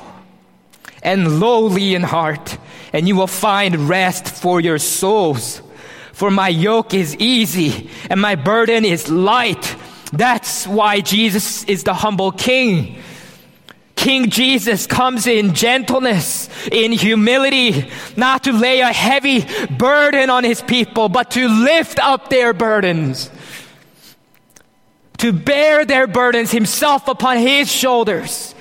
and 1.02 1.40
lowly 1.40 1.94
in 1.94 2.02
heart, 2.02 2.58
and 2.92 3.08
you 3.08 3.16
will 3.16 3.26
find 3.26 3.88
rest 3.88 4.28
for 4.28 4.60
your 4.60 4.76
souls. 4.78 5.62
For 6.12 6.30
my 6.30 6.48
yoke 6.48 6.92
is 6.92 7.16
easy 7.16 7.88
and 8.10 8.20
my 8.20 8.34
burden 8.34 8.84
is 8.84 9.08
light. 9.08 9.74
That's 10.12 10.66
why 10.66 11.00
Jesus 11.00 11.64
is 11.64 11.82
the 11.82 11.94
humble 11.94 12.32
king. 12.32 12.98
King 13.96 14.28
Jesus 14.28 14.86
comes 14.86 15.26
in 15.26 15.54
gentleness, 15.54 16.50
in 16.70 16.92
humility, 16.92 17.90
not 18.18 18.44
to 18.44 18.52
lay 18.52 18.80
a 18.80 18.92
heavy 18.92 19.46
burden 19.70 20.28
on 20.28 20.44
his 20.44 20.60
people, 20.60 21.08
but 21.08 21.30
to 21.30 21.48
lift 21.48 21.98
up 22.00 22.28
their 22.28 22.52
burdens 22.52 23.30
to 25.18 25.32
bear 25.32 25.84
their 25.84 26.06
burdens 26.06 26.50
himself 26.50 27.08
upon 27.08 27.38
his 27.38 27.70
shoulders. 27.70 28.54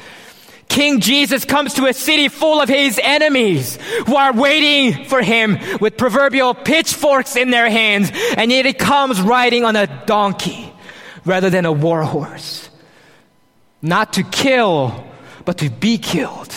King 0.67 0.99
Jesus 0.99 1.45
comes 1.45 1.75
to 1.75 1.85
a 1.85 1.93
city 1.93 2.27
full 2.27 2.61
of 2.61 2.67
his 2.69 2.99
enemies 3.01 3.79
who 4.05 4.15
are 4.15 4.33
waiting 4.33 5.05
for 5.05 5.21
him 5.21 5.57
with 5.79 5.97
proverbial 5.97 6.53
pitchforks 6.53 7.35
in 7.35 7.51
their 7.51 7.69
hands, 7.69 8.11
and 8.35 8.51
yet 8.51 8.65
he 8.65 8.73
comes 8.73 9.21
riding 9.21 9.63
on 9.63 9.75
a 9.75 9.87
donkey 10.05 10.71
rather 11.25 11.49
than 11.49 11.65
a 11.65 11.71
war 11.71 12.03
horse. 12.03 12.69
Not 13.81 14.13
to 14.13 14.23
kill, 14.23 15.07
but 15.45 15.59
to 15.59 15.69
be 15.69 15.97
killed, 15.97 16.53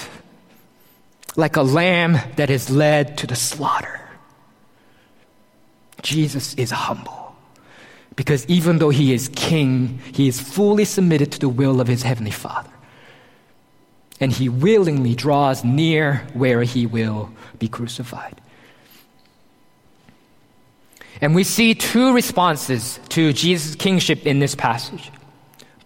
like 1.37 1.57
a 1.57 1.63
lamb 1.63 2.19
that 2.37 2.51
is 2.51 2.71
led 2.71 3.19
to 3.19 3.27
the 3.27 3.37
slaughter. 3.37 4.01
Jesus 6.03 6.55
is 6.55 6.71
humble. 6.71 7.30
Because 8.21 8.45
even 8.49 8.77
though 8.77 8.91
he 8.91 9.15
is 9.15 9.31
king, 9.35 9.99
he 10.13 10.29
is 10.29 10.39
fully 10.39 10.85
submitted 10.85 11.33
to 11.33 11.39
the 11.39 11.49
will 11.49 11.81
of 11.81 11.89
his 11.89 12.03
heavenly 12.03 12.31
Father. 12.31 12.69
And 14.21 14.31
he 14.31 14.47
willingly 14.47 15.15
draws 15.15 15.65
near 15.65 16.27
where 16.35 16.63
he 16.63 16.85
will 16.85 17.31
be 17.59 17.67
crucified. 17.67 18.39
And 21.23 21.35
we 21.35 21.45
see 21.45 21.75
two 21.75 22.13
responses 22.13 23.01
to 23.09 23.33
Jesus' 23.33 23.75
kingship 23.75 24.27
in 24.27 24.39
this 24.39 24.55
passage, 24.55 25.11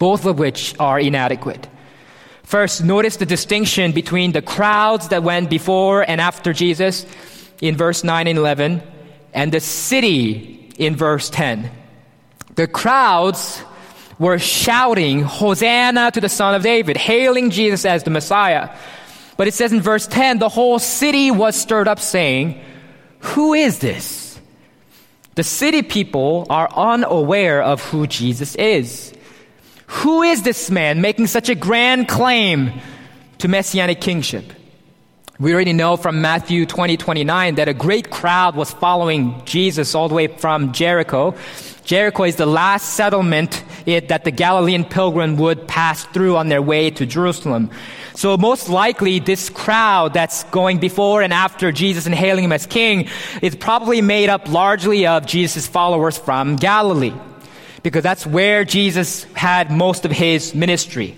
both 0.00 0.26
of 0.26 0.36
which 0.36 0.74
are 0.80 0.98
inadequate. 0.98 1.68
First, 2.42 2.82
notice 2.82 3.16
the 3.16 3.26
distinction 3.26 3.92
between 3.92 4.32
the 4.32 4.42
crowds 4.42 5.06
that 5.10 5.22
went 5.22 5.50
before 5.50 6.02
and 6.02 6.20
after 6.20 6.52
Jesus 6.52 7.06
in 7.60 7.76
verse 7.76 8.02
9 8.02 8.26
and 8.26 8.36
11, 8.36 8.82
and 9.32 9.52
the 9.52 9.60
city 9.60 10.72
in 10.78 10.96
verse 10.96 11.30
10 11.30 11.70
the 12.54 12.66
crowds 12.66 13.62
were 14.18 14.38
shouting, 14.38 15.22
Hosanna 15.22 16.10
to 16.12 16.20
the 16.20 16.28
Son 16.28 16.54
of 16.54 16.62
David, 16.62 16.96
hailing 16.96 17.50
Jesus 17.50 17.84
as 17.84 18.04
the 18.04 18.10
Messiah. 18.10 18.76
But 19.36 19.48
it 19.48 19.54
says 19.54 19.72
in 19.72 19.80
verse 19.80 20.06
10, 20.06 20.38
the 20.38 20.48
whole 20.48 20.78
city 20.78 21.30
was 21.30 21.56
stirred 21.56 21.88
up, 21.88 21.98
saying, 21.98 22.60
Who 23.20 23.54
is 23.54 23.80
this? 23.80 24.38
The 25.34 25.42
city 25.42 25.82
people 25.82 26.46
are 26.48 26.68
unaware 26.72 27.60
of 27.60 27.82
who 27.82 28.06
Jesus 28.06 28.54
is. 28.54 29.12
Who 29.86 30.22
is 30.22 30.42
this 30.42 30.70
man 30.70 31.00
making 31.00 31.26
such 31.26 31.48
a 31.48 31.54
grand 31.54 32.08
claim 32.08 32.80
to 33.38 33.48
messianic 33.48 34.00
kingship? 34.00 34.52
We 35.40 35.52
already 35.52 35.72
know 35.72 35.96
from 35.96 36.20
Matthew 36.20 36.64
20, 36.64 36.96
29 36.96 37.56
that 37.56 37.66
a 37.66 37.74
great 37.74 38.10
crowd 38.10 38.54
was 38.54 38.70
following 38.70 39.42
Jesus 39.44 39.96
all 39.96 40.08
the 40.08 40.14
way 40.14 40.28
from 40.28 40.72
Jericho. 40.72 41.34
Jericho 41.84 42.24
is 42.24 42.36
the 42.36 42.46
last 42.46 42.94
settlement 42.94 43.62
that 43.84 44.24
the 44.24 44.30
Galilean 44.30 44.84
pilgrim 44.84 45.36
would 45.36 45.68
pass 45.68 46.04
through 46.04 46.36
on 46.36 46.48
their 46.48 46.62
way 46.62 46.90
to 46.90 47.04
Jerusalem. 47.04 47.70
So 48.14 48.36
most 48.38 48.68
likely 48.68 49.18
this 49.18 49.50
crowd 49.50 50.14
that's 50.14 50.44
going 50.44 50.78
before 50.78 51.20
and 51.20 51.32
after 51.32 51.72
Jesus 51.72 52.06
and 52.06 52.14
hailing 52.14 52.44
him 52.44 52.52
as 52.52 52.64
king 52.64 53.08
is 53.42 53.54
probably 53.54 54.00
made 54.00 54.30
up 54.30 54.48
largely 54.48 55.06
of 55.06 55.26
Jesus' 55.26 55.66
followers 55.66 56.16
from 56.16 56.56
Galilee. 56.56 57.12
Because 57.82 58.02
that's 58.02 58.26
where 58.26 58.64
Jesus 58.64 59.24
had 59.34 59.70
most 59.70 60.06
of 60.06 60.10
his 60.10 60.54
ministry. 60.54 61.16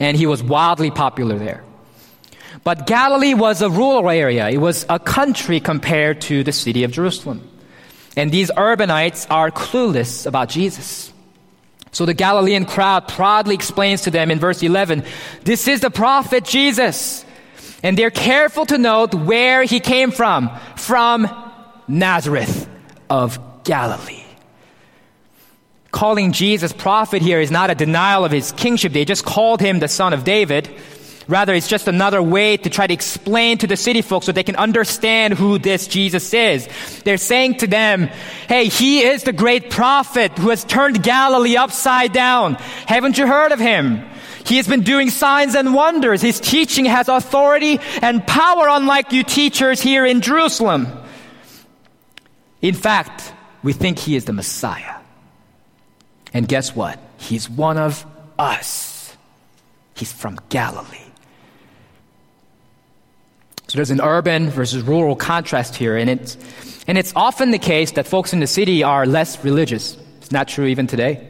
And 0.00 0.16
he 0.16 0.26
was 0.26 0.42
wildly 0.42 0.90
popular 0.90 1.38
there. 1.38 1.62
But 2.64 2.88
Galilee 2.88 3.34
was 3.34 3.62
a 3.62 3.70
rural 3.70 4.10
area. 4.10 4.48
It 4.48 4.56
was 4.56 4.84
a 4.88 4.98
country 4.98 5.60
compared 5.60 6.22
to 6.22 6.42
the 6.42 6.50
city 6.50 6.82
of 6.82 6.90
Jerusalem. 6.90 7.48
And 8.16 8.30
these 8.30 8.50
urbanites 8.50 9.26
are 9.30 9.50
clueless 9.50 10.26
about 10.26 10.48
Jesus. 10.48 11.12
So 11.90 12.06
the 12.06 12.14
Galilean 12.14 12.64
crowd 12.64 13.08
proudly 13.08 13.54
explains 13.54 14.02
to 14.02 14.10
them 14.10 14.30
in 14.30 14.38
verse 14.38 14.62
11, 14.62 15.04
this 15.42 15.68
is 15.68 15.80
the 15.80 15.90
prophet 15.90 16.44
Jesus. 16.44 17.24
And 17.82 17.96
they're 17.96 18.10
careful 18.10 18.66
to 18.66 18.78
note 18.78 19.14
where 19.14 19.62
he 19.62 19.78
came 19.78 20.10
from. 20.10 20.50
From 20.76 21.28
Nazareth 21.86 22.68
of 23.10 23.38
Galilee. 23.64 24.24
Calling 25.92 26.32
Jesus 26.32 26.72
prophet 26.72 27.22
here 27.22 27.40
is 27.40 27.50
not 27.50 27.70
a 27.70 27.74
denial 27.74 28.24
of 28.24 28.32
his 28.32 28.50
kingship. 28.52 28.92
They 28.92 29.04
just 29.04 29.24
called 29.24 29.60
him 29.60 29.78
the 29.78 29.86
son 29.86 30.12
of 30.12 30.24
David. 30.24 30.68
Rather, 31.26 31.54
it's 31.54 31.68
just 31.68 31.88
another 31.88 32.22
way 32.22 32.56
to 32.56 32.68
try 32.68 32.86
to 32.86 32.92
explain 32.92 33.56
to 33.58 33.66
the 33.66 33.76
city 33.76 34.02
folks 34.02 34.26
so 34.26 34.32
they 34.32 34.42
can 34.42 34.56
understand 34.56 35.34
who 35.34 35.58
this 35.58 35.86
Jesus 35.86 36.34
is. 36.34 36.68
They're 37.04 37.16
saying 37.16 37.58
to 37.58 37.66
them, 37.66 38.08
hey, 38.48 38.66
he 38.66 39.00
is 39.00 39.22
the 39.22 39.32
great 39.32 39.70
prophet 39.70 40.32
who 40.38 40.50
has 40.50 40.64
turned 40.64 41.02
Galilee 41.02 41.56
upside 41.56 42.12
down. 42.12 42.54
Haven't 42.86 43.16
you 43.16 43.26
heard 43.26 43.52
of 43.52 43.58
him? 43.58 44.04
He 44.44 44.58
has 44.58 44.68
been 44.68 44.82
doing 44.82 45.08
signs 45.08 45.54
and 45.54 45.72
wonders. 45.72 46.20
His 46.20 46.38
teaching 46.38 46.84
has 46.84 47.08
authority 47.08 47.80
and 48.02 48.26
power 48.26 48.66
unlike 48.68 49.12
you 49.12 49.22
teachers 49.22 49.80
here 49.80 50.04
in 50.04 50.20
Jerusalem. 50.20 50.86
In 52.60 52.74
fact, 52.74 53.32
we 53.62 53.72
think 53.72 53.98
he 53.98 54.16
is 54.16 54.26
the 54.26 54.34
Messiah. 54.34 54.96
And 56.34 56.46
guess 56.46 56.76
what? 56.76 56.98
He's 57.16 57.48
one 57.48 57.78
of 57.78 58.04
us. 58.38 59.16
He's 59.94 60.12
from 60.12 60.38
Galilee. 60.50 61.03
So 63.74 63.78
there's 63.78 63.90
an 63.90 64.00
urban 64.00 64.50
versus 64.50 64.84
rural 64.84 65.16
contrast 65.16 65.74
here, 65.74 65.96
and 65.96 66.08
it's, 66.08 66.38
and 66.86 66.96
it's 66.96 67.12
often 67.16 67.50
the 67.50 67.58
case 67.58 67.90
that 67.90 68.06
folks 68.06 68.32
in 68.32 68.38
the 68.38 68.46
city 68.46 68.84
are 68.84 69.04
less 69.04 69.44
religious. 69.44 69.96
It's 70.18 70.30
not 70.30 70.46
true 70.46 70.66
even 70.66 70.86
today. 70.86 71.28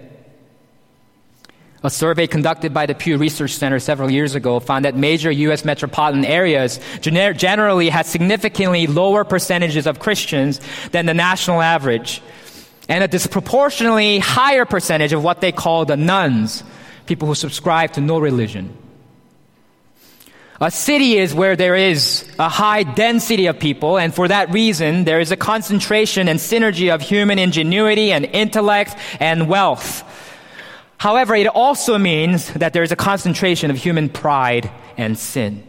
A 1.83 1.89
survey 1.89 2.27
conducted 2.27 2.75
by 2.75 2.85
the 2.85 2.95
Pew 2.95 3.17
Research 3.17 3.53
Center 3.53 3.79
several 3.79 4.11
years 4.11 4.35
ago 4.35 4.61
found 4.61 4.85
that 4.85 4.95
major 4.95 5.31
U.S. 5.31 5.65
metropolitan 5.65 6.27
areas 6.27 6.81
gener- 7.01 7.35
generally 7.35 7.89
had 7.89 8.05
significantly 8.05 8.89
lower 8.89 9.25
percentages 9.25 9.87
of 9.87 9.99
Christians 9.99 10.61
than 10.91 11.07
the 11.07 11.15
national 11.15 11.63
average, 11.63 12.21
and 12.91 13.03
a 13.03 13.09
disproportionately 13.09 14.19
higher 14.19 14.67
percentage 14.67 15.15
of 15.15 15.25
what 15.25 15.41
they 15.41 15.51
call 15.51 15.87
the 15.87 15.97
nones, 15.97 16.63
people 17.07 17.27
who 17.27 17.35
subscribe 17.35 17.95
to 17.95 18.03
no 18.03 18.19
religion. 18.19 18.77
A 20.61 20.71
city 20.71 21.19
is 21.19 21.35
where 21.35 21.57
there 21.57 21.75
is 21.75 22.25
a 22.39 22.49
high 22.49 22.85
density 22.85 23.47
of 23.47 23.59
people, 23.59 23.99
and 23.99 24.15
for 24.15 24.29
that 24.29 24.51
reason, 24.51 25.05
there 25.05 25.19
is 25.19 25.33
a 25.33 25.37
concentration 25.37 26.29
and 26.29 26.39
synergy 26.39 26.95
of 26.95 27.03
human 27.03 27.41
ingenuity 27.41 28.13
and 28.13 28.25
intellect 28.25 28.97
and 29.19 29.49
wealth. 29.49 30.05
However, 30.97 31.35
it 31.35 31.49
also 31.49 31.99
means 31.99 32.53
that 32.55 32.73
there 32.73 32.85
is 32.85 32.93
a 32.93 32.97
concentration 32.97 33.71
of 33.71 33.77
human 33.77 34.09
pride 34.09 34.71
and 34.97 35.19
sin. 35.19 35.67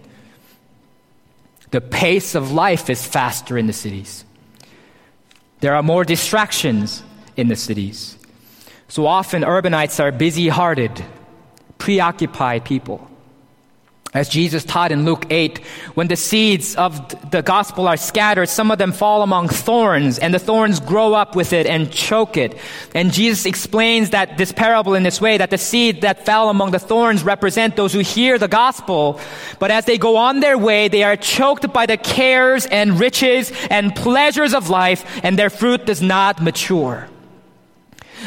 The 1.71 1.81
pace 1.81 2.35
of 2.35 2.51
life 2.51 2.89
is 2.89 3.05
faster 3.05 3.57
in 3.57 3.65
the 3.65 3.73
cities. 3.73 4.23
There 5.61 5.75
are 5.75 5.83
more 5.83 6.05
distractions 6.05 7.01
in 7.35 7.47
the 7.47 7.55
cities. 7.55 8.17
So 8.87 9.07
often, 9.07 9.41
urbanites 9.41 9.99
are 9.99 10.11
busy 10.11 10.47
hearted, 10.47 11.03
preoccupied 11.79 12.65
people. 12.65 13.09
As 14.15 14.29
Jesus 14.29 14.63
taught 14.63 14.93
in 14.93 15.03
Luke 15.03 15.25
8, 15.29 15.57
when 15.95 16.07
the 16.07 16.15
seeds 16.15 16.73
of 16.77 17.29
the 17.31 17.41
gospel 17.41 17.85
are 17.85 17.97
scattered, 17.97 18.47
some 18.47 18.71
of 18.71 18.77
them 18.77 18.93
fall 18.93 19.23
among 19.23 19.49
thorns, 19.49 20.17
and 20.19 20.33
the 20.33 20.39
thorns 20.39 20.79
grow 20.79 21.13
up 21.13 21.35
with 21.35 21.51
it 21.51 21.67
and 21.67 21.91
choke 21.91 22.37
it. 22.37 22.57
And 22.93 23.11
Jesus 23.11 23.45
explains 23.45 24.11
that 24.11 24.37
this 24.37 24.53
parable 24.53 24.93
in 24.93 25.03
this 25.03 25.19
way, 25.19 25.37
that 25.37 25.49
the 25.49 25.57
seed 25.57 25.99
that 25.99 26.25
fell 26.25 26.49
among 26.49 26.71
the 26.71 26.79
thorns 26.79 27.23
represent 27.25 27.75
those 27.75 27.91
who 27.91 27.99
hear 27.99 28.37
the 28.37 28.47
gospel, 28.47 29.19
but 29.59 29.69
as 29.69 29.83
they 29.83 29.97
go 29.97 30.15
on 30.15 30.39
their 30.39 30.57
way, 30.57 30.87
they 30.87 31.03
are 31.03 31.17
choked 31.17 31.73
by 31.73 31.85
the 31.85 31.97
cares 31.97 32.65
and 32.67 32.97
riches 32.97 33.51
and 33.69 33.93
pleasures 33.93 34.53
of 34.53 34.69
life, 34.69 35.03
and 35.23 35.37
their 35.37 35.49
fruit 35.49 35.85
does 35.85 36.01
not 36.01 36.41
mature. 36.41 37.09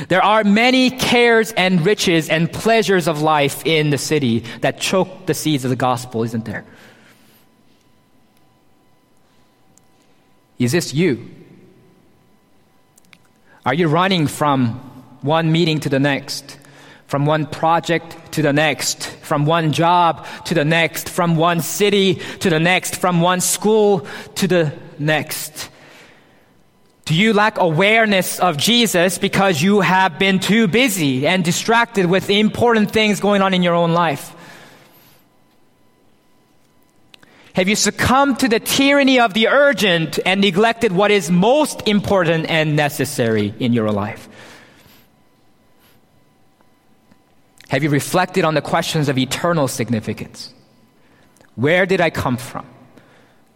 There 0.07 0.23
are 0.23 0.45
many 0.45 0.91
cares 0.91 1.53
and 1.53 1.85
riches 1.85 2.29
and 2.29 2.53
pleasures 2.53 3.09
of 3.09 3.21
life 3.21 3.67
in 3.67 3.91
the 3.91 3.99
city 3.99 4.41
that 4.61 4.81
choke 4.81 5.27
the 5.27 5.35
seeds 5.35 5.65
of 5.65 5.71
the 5.71 5.77
gospel, 5.77 6.23
isn't 6.23 6.45
there? 6.45 6.65
Is 10.59 10.73
this 10.73 10.95
you? 10.95 11.31
Are 13.65 13.75
you 13.75 13.89
running 13.89 14.27
from 14.27 14.75
one 15.21 15.53
meeting 15.53 15.81
to 15.81 15.89
the 15.89 15.99
next, 15.99 16.59
from 17.07 17.27
one 17.27 17.47
project 17.47 18.33
to 18.33 18.43
the 18.43 18.53
next, 18.53 19.07
from 19.23 19.47
one 19.47 19.73
job 19.73 20.27
to 20.47 20.55
the 20.55 20.65
next, 20.65 21.09
from 21.09 21.37
one 21.37 21.61
city 21.61 22.15
to 22.41 22.51
the 22.51 22.61
next, 22.61 22.97
from 22.97 23.21
one 23.21 23.41
school 23.41 24.07
to 24.37 24.49
the 24.49 24.73
next? 24.99 25.71
Do 27.09 27.15
you 27.15 27.33
lack 27.33 27.57
awareness 27.57 28.39
of 28.39 28.59
Jesus 28.59 29.17
because 29.17 29.63
you 29.63 29.81
have 29.81 30.19
been 30.19 30.41
too 30.41 30.69
busy 30.69 31.27
and 31.27 31.43
distracted 31.43 32.05
with 32.05 32.29
important 32.29 32.91
things 32.91 33.19
going 33.19 33.41
on 33.41 33.55
in 33.55 33.63
your 33.63 33.73
own 33.73 33.95
life? 33.95 34.35
Have 37.55 37.67
you 37.67 37.77
succumbed 37.77 38.41
to 38.41 38.49
the 38.49 38.61
tyranny 38.61 39.21
of 39.21 39.33
the 39.33 39.49
urgent 39.49 40.19
and 40.27 40.43
neglected 40.43 40.93
what 40.93 41.11
is 41.11 41.31
most 41.31 41.89
important 41.89 42.45
and 42.51 42.77
necessary 42.77 43.55
in 43.59 43.73
your 43.73 43.91
life? 43.91 44.29
Have 47.69 47.83
you 47.83 47.89
reflected 47.89 48.45
on 48.45 48.53
the 48.53 48.61
questions 48.61 49.09
of 49.09 49.17
eternal 49.17 49.67
significance? 49.67 50.53
Where 51.55 51.87
did 51.87 52.03
I 52.03 52.11
come 52.11 52.37
from? 52.37 52.67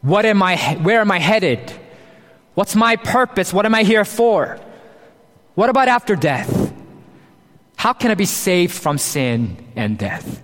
What 0.01 0.25
am 0.25 0.43
I, 0.43 0.57
where 0.81 1.03
am 1.03 1.11
I 1.11 1.19
headed? 1.19 1.81
What's 2.55 2.75
my 2.75 2.97
purpose? 2.97 3.53
What 3.53 3.67
am 3.67 3.75
I 3.75 3.83
here 3.83 4.05
for? 4.05 4.59
What 5.55 5.71
about 5.71 5.88
after 5.88 6.17
death? 6.17 6.73
How 7.77 7.93
can 7.93 8.11
I 8.11 8.15
be 8.15 8.27
saved 8.27 8.73
from 8.73 8.99
sin 8.99 9.57
and 9.75 9.99
death? 9.99 10.43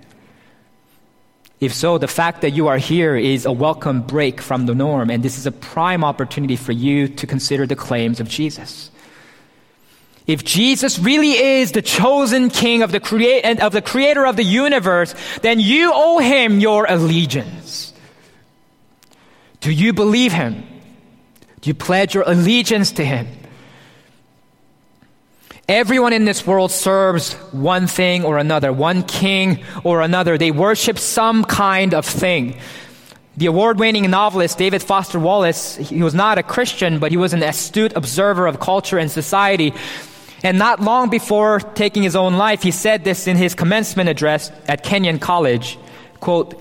If 1.61 1.75
so, 1.75 1.99
the 1.99 2.09
fact 2.09 2.42
that 2.42 2.51
you 2.51 2.68
are 2.68 2.79
here 2.79 3.16
is 3.16 3.44
a 3.44 3.53
welcome 3.53 4.03
break 4.03 4.40
from 4.40 4.66
the 4.66 4.75
norm, 4.75 5.11
and 5.11 5.23
this 5.23 5.38
is 5.38 5.47
a 5.47 5.53
prime 5.53 6.05
opportunity 6.05 6.57
for 6.57 6.73
you 6.73 7.09
to 7.09 7.27
consider 7.27 7.66
the 7.66 7.75
claims 7.77 8.21
of 8.21 8.29
Jesus. 8.29 8.90
If 10.27 10.44
Jesus 10.44 10.99
really 10.99 11.33
is 11.33 11.73
the 11.73 11.83
chosen 11.83 12.51
king 12.51 12.83
of 12.83 12.92
the, 12.92 13.59
of 13.61 13.73
the 13.73 13.83
creator 13.83 14.27
of 14.27 14.37
the 14.37 14.44
universe, 14.44 15.14
then 15.42 15.59
you 15.59 15.90
owe 15.92 16.18
him 16.18 16.61
your 16.61 16.87
allegiance. 16.87 17.92
Do 19.61 19.73
you 19.73 19.92
believe 19.92 20.33
him? 20.33 20.64
Do 21.61 21.71
you 21.71 21.75
pledge 21.75 22.14
your 22.14 22.25
allegiance 22.27 22.92
to 22.92 23.05
Him? 23.05 23.27
Everyone 25.68 26.14
in 26.14 26.25
this 26.25 26.47
world 26.47 26.71
serves 26.71 27.35
one 27.53 27.87
thing 27.87 28.25
or 28.25 28.38
another, 28.38 28.73
one 28.73 29.03
king 29.03 29.64
or 29.85 30.01
another. 30.01 30.38
They 30.38 30.51
worship 30.51 30.99
some 30.99 31.44
kind 31.44 31.92
of 31.92 32.07
thing. 32.07 32.59
The 33.37 33.47
award 33.47 33.79
winning 33.79 34.11
novelist 34.11 34.57
David 34.57 34.83
Foster 34.83 35.18
Wallace, 35.18 35.77
he 35.77 36.03
was 36.03 36.14
not 36.14 36.38
a 36.38 36.42
Christian, 36.42 36.99
but 36.99 37.11
he 37.11 37.18
was 37.18 37.35
an 37.35 37.42
astute 37.42 37.92
observer 37.94 38.47
of 38.47 38.61
culture 38.61 38.99
and 38.99 39.11
society. 39.11 39.75
And 40.42 40.59
not 40.59 40.81
long 40.81 41.11
before 41.11 41.61
taking 41.61 42.03
his 42.03 42.16
own 42.16 42.38
life, 42.38 42.62
he 42.62 42.71
said 42.71 43.05
this 43.05 43.27
in 43.27 43.37
his 43.37 43.55
commencement 43.55 44.09
address 44.09 44.51
at 44.66 44.83
Kenyon 44.83 45.18
College. 45.18 45.79
Quote, 46.21 46.61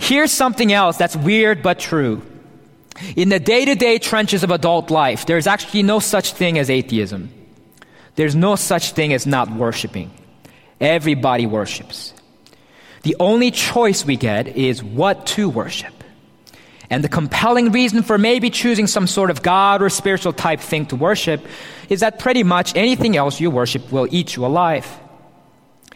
Here's 0.00 0.32
something 0.32 0.72
else 0.72 0.96
that's 0.96 1.14
weird 1.14 1.62
but 1.62 1.78
true. 1.78 2.22
In 3.16 3.28
the 3.28 3.40
day 3.40 3.64
to 3.64 3.74
day 3.74 3.98
trenches 3.98 4.42
of 4.42 4.50
adult 4.50 4.90
life, 4.90 5.26
there's 5.26 5.46
actually 5.46 5.82
no 5.82 5.98
such 5.98 6.32
thing 6.32 6.58
as 6.58 6.70
atheism. 6.70 7.32
There's 8.16 8.34
no 8.34 8.56
such 8.56 8.92
thing 8.92 9.12
as 9.12 9.26
not 9.26 9.50
worshiping. 9.50 10.10
Everybody 10.80 11.46
worships. 11.46 12.12
The 13.02 13.16
only 13.18 13.50
choice 13.50 14.04
we 14.04 14.16
get 14.16 14.48
is 14.56 14.82
what 14.82 15.26
to 15.28 15.48
worship. 15.48 15.94
And 16.90 17.04
the 17.04 17.08
compelling 17.08 17.70
reason 17.70 18.02
for 18.02 18.18
maybe 18.18 18.50
choosing 18.50 18.88
some 18.88 19.06
sort 19.06 19.30
of 19.30 19.42
God 19.42 19.80
or 19.80 19.88
spiritual 19.88 20.32
type 20.32 20.60
thing 20.60 20.86
to 20.86 20.96
worship 20.96 21.40
is 21.88 22.00
that 22.00 22.18
pretty 22.18 22.42
much 22.42 22.74
anything 22.74 23.16
else 23.16 23.40
you 23.40 23.50
worship 23.50 23.92
will 23.92 24.08
eat 24.10 24.34
you 24.34 24.44
alive. 24.44 24.86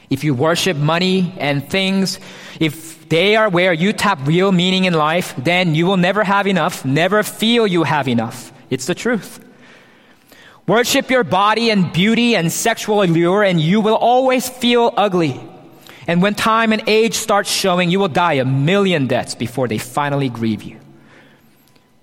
If 0.09 0.23
you 0.23 0.35
worship 0.35 0.77
money 0.77 1.35
and 1.38 1.69
things, 1.69 2.21
if 2.61 2.94
they 3.09 3.37
are 3.37 3.49
where 3.49 3.73
you 3.73 3.93
tap 3.93 4.19
real 4.25 4.53
meaning 4.53 4.85
in 4.85 4.95
life, 4.95 5.35
then 5.37 5.75
you 5.75 5.87
will 5.87 5.97
never 5.97 6.25
have 6.25 6.47
enough, 6.47 6.85
never 6.85 7.23
feel 7.23 7.67
you 7.67 7.83
have 7.85 8.09
enough. 8.09 8.53
It's 8.71 8.87
the 8.87 8.95
truth. 8.95 9.40
Worship 10.67 11.11
your 11.11 11.25
body 11.25 11.71
and 11.71 11.93
beauty 11.93 12.35
and 12.37 12.51
sexual 12.51 13.03
allure, 13.03 13.43
and 13.43 13.61
you 13.61 13.81
will 13.81 13.97
always 13.97 14.49
feel 14.49 14.95
ugly. 14.97 15.40
And 16.07 16.23
when 16.23 16.35
time 16.35 16.73
and 16.73 16.83
age 16.87 17.14
start 17.14 17.47
showing, 17.47 17.90
you 17.90 17.99
will 17.99 18.09
die 18.09 18.35
a 18.35 18.45
million 18.45 19.07
deaths 19.07 19.35
before 19.35 19.69
they 19.69 19.79
finally 19.79 20.29
grieve 20.29 20.62
you. 20.62 20.81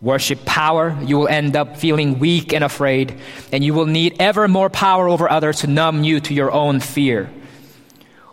Worship 0.02 0.46
power, 0.46 0.98
you 1.04 1.18
will 1.18 1.28
end 1.28 1.56
up 1.56 1.78
feeling 1.78 2.18
weak 2.18 2.54
and 2.54 2.64
afraid, 2.64 3.20
and 3.52 3.64
you 3.64 3.74
will 3.74 3.86
need 3.86 4.16
ever 4.20 4.48
more 4.48 4.70
power 4.70 5.08
over 5.08 5.30
others 5.30 5.60
to 5.60 5.68
numb 5.68 6.04
you 6.04 6.20
to 6.22 6.34
your 6.34 6.52
own 6.52 6.80
fear. 6.80 7.30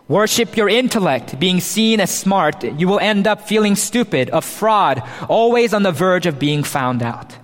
Worship 0.09 0.57
your 0.57 0.67
intellect, 0.67 1.39
being 1.39 1.59
seen 1.59 1.99
as 1.99 2.09
smart, 2.09 2.63
you 2.63 2.87
will 2.87 2.99
end 2.99 3.27
up 3.27 3.47
feeling 3.47 3.75
stupid, 3.75 4.31
a 4.33 4.41
fraud, 4.41 5.03
always 5.29 5.71
on 5.71 5.83
the 5.83 5.91
verge 5.91 6.25
of 6.25 6.39
being 6.39 6.63
found 6.63 7.03
out. 7.03 7.37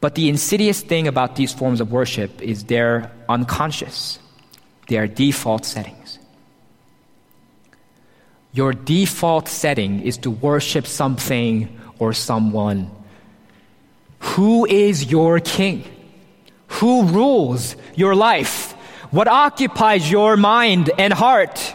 But 0.00 0.14
the 0.14 0.28
insidious 0.28 0.80
thing 0.80 1.08
about 1.08 1.34
these 1.34 1.52
forms 1.52 1.80
of 1.80 1.90
worship 1.90 2.40
is 2.40 2.62
they're 2.62 3.10
unconscious. 3.28 4.20
They 4.86 4.96
are 4.96 5.08
default 5.08 5.64
settings. 5.64 6.20
Your 8.52 8.72
default 8.72 9.48
setting 9.48 10.02
is 10.02 10.18
to 10.18 10.30
worship 10.30 10.86
something 10.86 11.80
or 11.98 12.12
someone. 12.12 12.92
Who 14.20 14.66
is 14.66 15.10
your 15.10 15.40
king? 15.40 15.84
Who 16.78 17.06
rules 17.06 17.74
your 17.96 18.14
life? 18.14 18.76
What 19.10 19.26
occupies 19.26 20.10
your 20.10 20.36
mind 20.36 20.90
and 20.98 21.14
heart? 21.14 21.74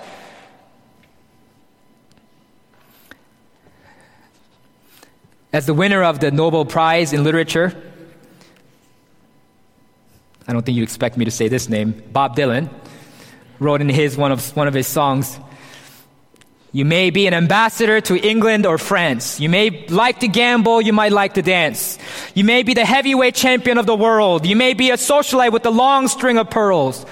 As 5.51 5.65
the 5.65 5.73
winner 5.73 6.03
of 6.03 6.19
the 6.19 6.29
Nobel 6.29 6.65
Prize 6.65 7.11
in 7.11 7.23
Literature, 7.23 7.75
I 10.47 10.53
don't 10.53 10.63
think 10.63 10.77
you 10.77 10.83
expect 10.83 11.17
me 11.17 11.25
to 11.25 11.31
say 11.31 11.47
this 11.47 11.69
name, 11.69 12.03
Bob 12.11 12.35
Dylan, 12.35 12.69
wrote 13.59 13.81
in 13.81 13.89
his 13.89 14.15
one 14.15 14.31
of, 14.31 14.55
one 14.55 14.67
of 14.67 14.75
his 14.75 14.87
songs, 14.87 15.39
You 16.75 16.85
may 16.85 17.11
be 17.11 17.27
an 17.27 17.35
ambassador 17.35 18.01
to 18.01 18.17
England 18.17 18.65
or 18.65 18.79
France. 18.79 19.39
You 19.39 19.47
may 19.47 19.85
like 19.89 20.21
to 20.21 20.27
gamble. 20.27 20.81
You 20.81 20.91
might 20.91 21.11
like 21.11 21.35
to 21.35 21.43
dance. 21.43 21.99
You 22.33 22.43
may 22.43 22.63
be 22.63 22.73
the 22.73 22.83
heavyweight 22.83 23.35
champion 23.35 23.77
of 23.77 23.85
the 23.85 23.95
world. 23.95 24.47
You 24.47 24.55
may 24.55 24.73
be 24.73 24.89
a 24.89 24.95
socialite 24.95 25.51
with 25.51 25.67
a 25.67 25.69
long 25.69 26.07
string 26.07 26.39
of 26.39 26.49
pearls. 26.49 27.05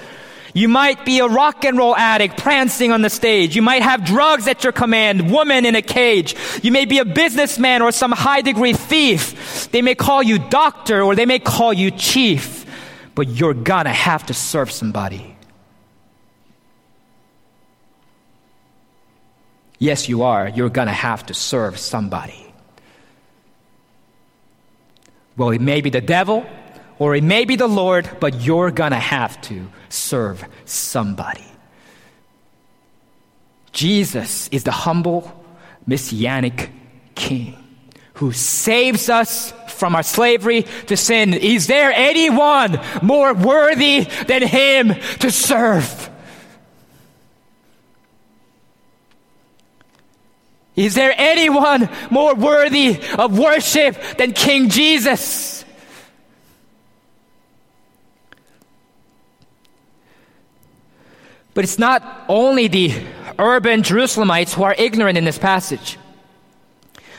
You 0.52 0.68
might 0.68 1.04
be 1.06 1.20
a 1.20 1.26
rock 1.28 1.64
and 1.64 1.78
roll 1.78 1.96
addict 1.96 2.38
prancing 2.38 2.90
on 2.90 3.02
the 3.02 3.08
stage. 3.08 3.54
You 3.54 3.62
might 3.62 3.82
have 3.82 4.04
drugs 4.04 4.48
at 4.48 4.64
your 4.64 4.72
command, 4.72 5.30
woman 5.30 5.64
in 5.64 5.76
a 5.76 5.80
cage. 5.80 6.34
You 6.62 6.72
may 6.72 6.84
be 6.84 6.98
a 6.98 7.04
businessman 7.04 7.82
or 7.82 7.92
some 7.92 8.10
high 8.10 8.42
degree 8.42 8.72
thief. 8.72 9.70
They 9.70 9.80
may 9.80 9.94
call 9.94 10.24
you 10.24 10.40
doctor 10.40 11.02
or 11.02 11.14
they 11.14 11.24
may 11.24 11.38
call 11.38 11.72
you 11.72 11.92
chief, 11.92 12.66
but 13.14 13.28
you're 13.28 13.54
gonna 13.54 13.92
have 13.92 14.26
to 14.26 14.34
serve 14.34 14.72
somebody. 14.72 15.31
Yes, 19.82 20.08
you 20.08 20.22
are. 20.22 20.48
You're 20.48 20.70
going 20.70 20.86
to 20.86 20.94
have 20.94 21.26
to 21.26 21.34
serve 21.34 21.76
somebody. 21.76 22.46
Well, 25.36 25.50
it 25.50 25.60
may 25.60 25.80
be 25.80 25.90
the 25.90 26.00
devil 26.00 26.46
or 27.00 27.16
it 27.16 27.24
may 27.24 27.44
be 27.44 27.56
the 27.56 27.66
Lord, 27.66 28.08
but 28.20 28.42
you're 28.42 28.70
going 28.70 28.92
to 28.92 29.04
have 29.16 29.40
to 29.40 29.68
serve 29.88 30.44
somebody. 30.66 31.44
Jesus 33.72 34.46
is 34.50 34.62
the 34.62 34.70
humble, 34.70 35.44
messianic 35.84 36.70
king 37.16 37.56
who 38.14 38.30
saves 38.30 39.08
us 39.08 39.52
from 39.66 39.96
our 39.96 40.04
slavery 40.04 40.62
to 40.86 40.96
sin. 40.96 41.34
Is 41.34 41.66
there 41.66 41.90
anyone 41.92 42.78
more 43.02 43.34
worthy 43.34 44.02
than 44.28 44.42
him 44.42 44.94
to 45.18 45.32
serve? 45.32 46.08
Is 50.74 50.94
there 50.94 51.14
anyone 51.16 51.88
more 52.10 52.34
worthy 52.34 52.98
of 53.18 53.38
worship 53.38 53.96
than 54.16 54.32
King 54.32 54.70
Jesus? 54.70 55.64
But 61.54 61.64
it's 61.64 61.78
not 61.78 62.24
only 62.28 62.68
the 62.68 62.94
urban 63.38 63.82
Jerusalemites 63.82 64.54
who 64.54 64.62
are 64.62 64.74
ignorant 64.76 65.18
in 65.18 65.24
this 65.24 65.38
passage. 65.38 65.98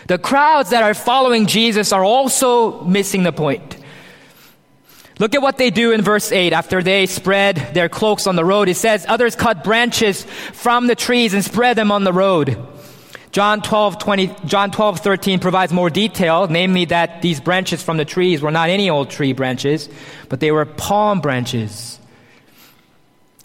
The 0.07 0.17
crowds 0.17 0.71
that 0.71 0.83
are 0.83 0.95
following 0.95 1.45
Jesus 1.45 1.93
are 1.93 2.03
also 2.03 2.81
missing 2.83 3.23
the 3.23 3.31
point. 3.31 3.77
Look 5.19 5.35
at 5.35 5.43
what 5.43 5.57
they 5.57 5.69
do 5.69 5.91
in 5.91 6.01
verse 6.01 6.31
8. 6.31 6.53
After 6.53 6.81
they 6.81 7.05
spread 7.05 7.57
their 7.73 7.87
cloaks 7.87 8.25
on 8.25 8.35
the 8.35 8.43
road, 8.43 8.67
it 8.67 8.75
says, 8.75 9.05
Others 9.07 9.35
cut 9.35 9.63
branches 9.63 10.23
from 10.23 10.87
the 10.87 10.95
trees 10.95 11.35
and 11.35 11.45
spread 11.45 11.77
them 11.77 11.91
on 11.91 12.03
the 12.03 12.11
road. 12.11 12.57
John 13.33 13.63
12, 13.63 13.97
20, 13.97 14.35
John 14.45 14.69
12, 14.69 14.99
13 14.99 15.39
provides 15.39 15.73
more 15.73 15.89
detail, 15.89 16.47
namely 16.47 16.85
that 16.85 17.23
these 17.23 17.41
branches 17.41 17.81
from 17.81 17.97
the 17.97 18.05
trees 18.05 18.43
were 18.43 18.51
not 18.51 18.69
any 18.69 18.91
old 18.91 19.09
tree 19.09 19.33
branches, 19.33 19.89
but 20.29 20.39
they 20.39 20.51
were 20.51 20.65
palm 20.65 21.19
branches, 21.19 21.99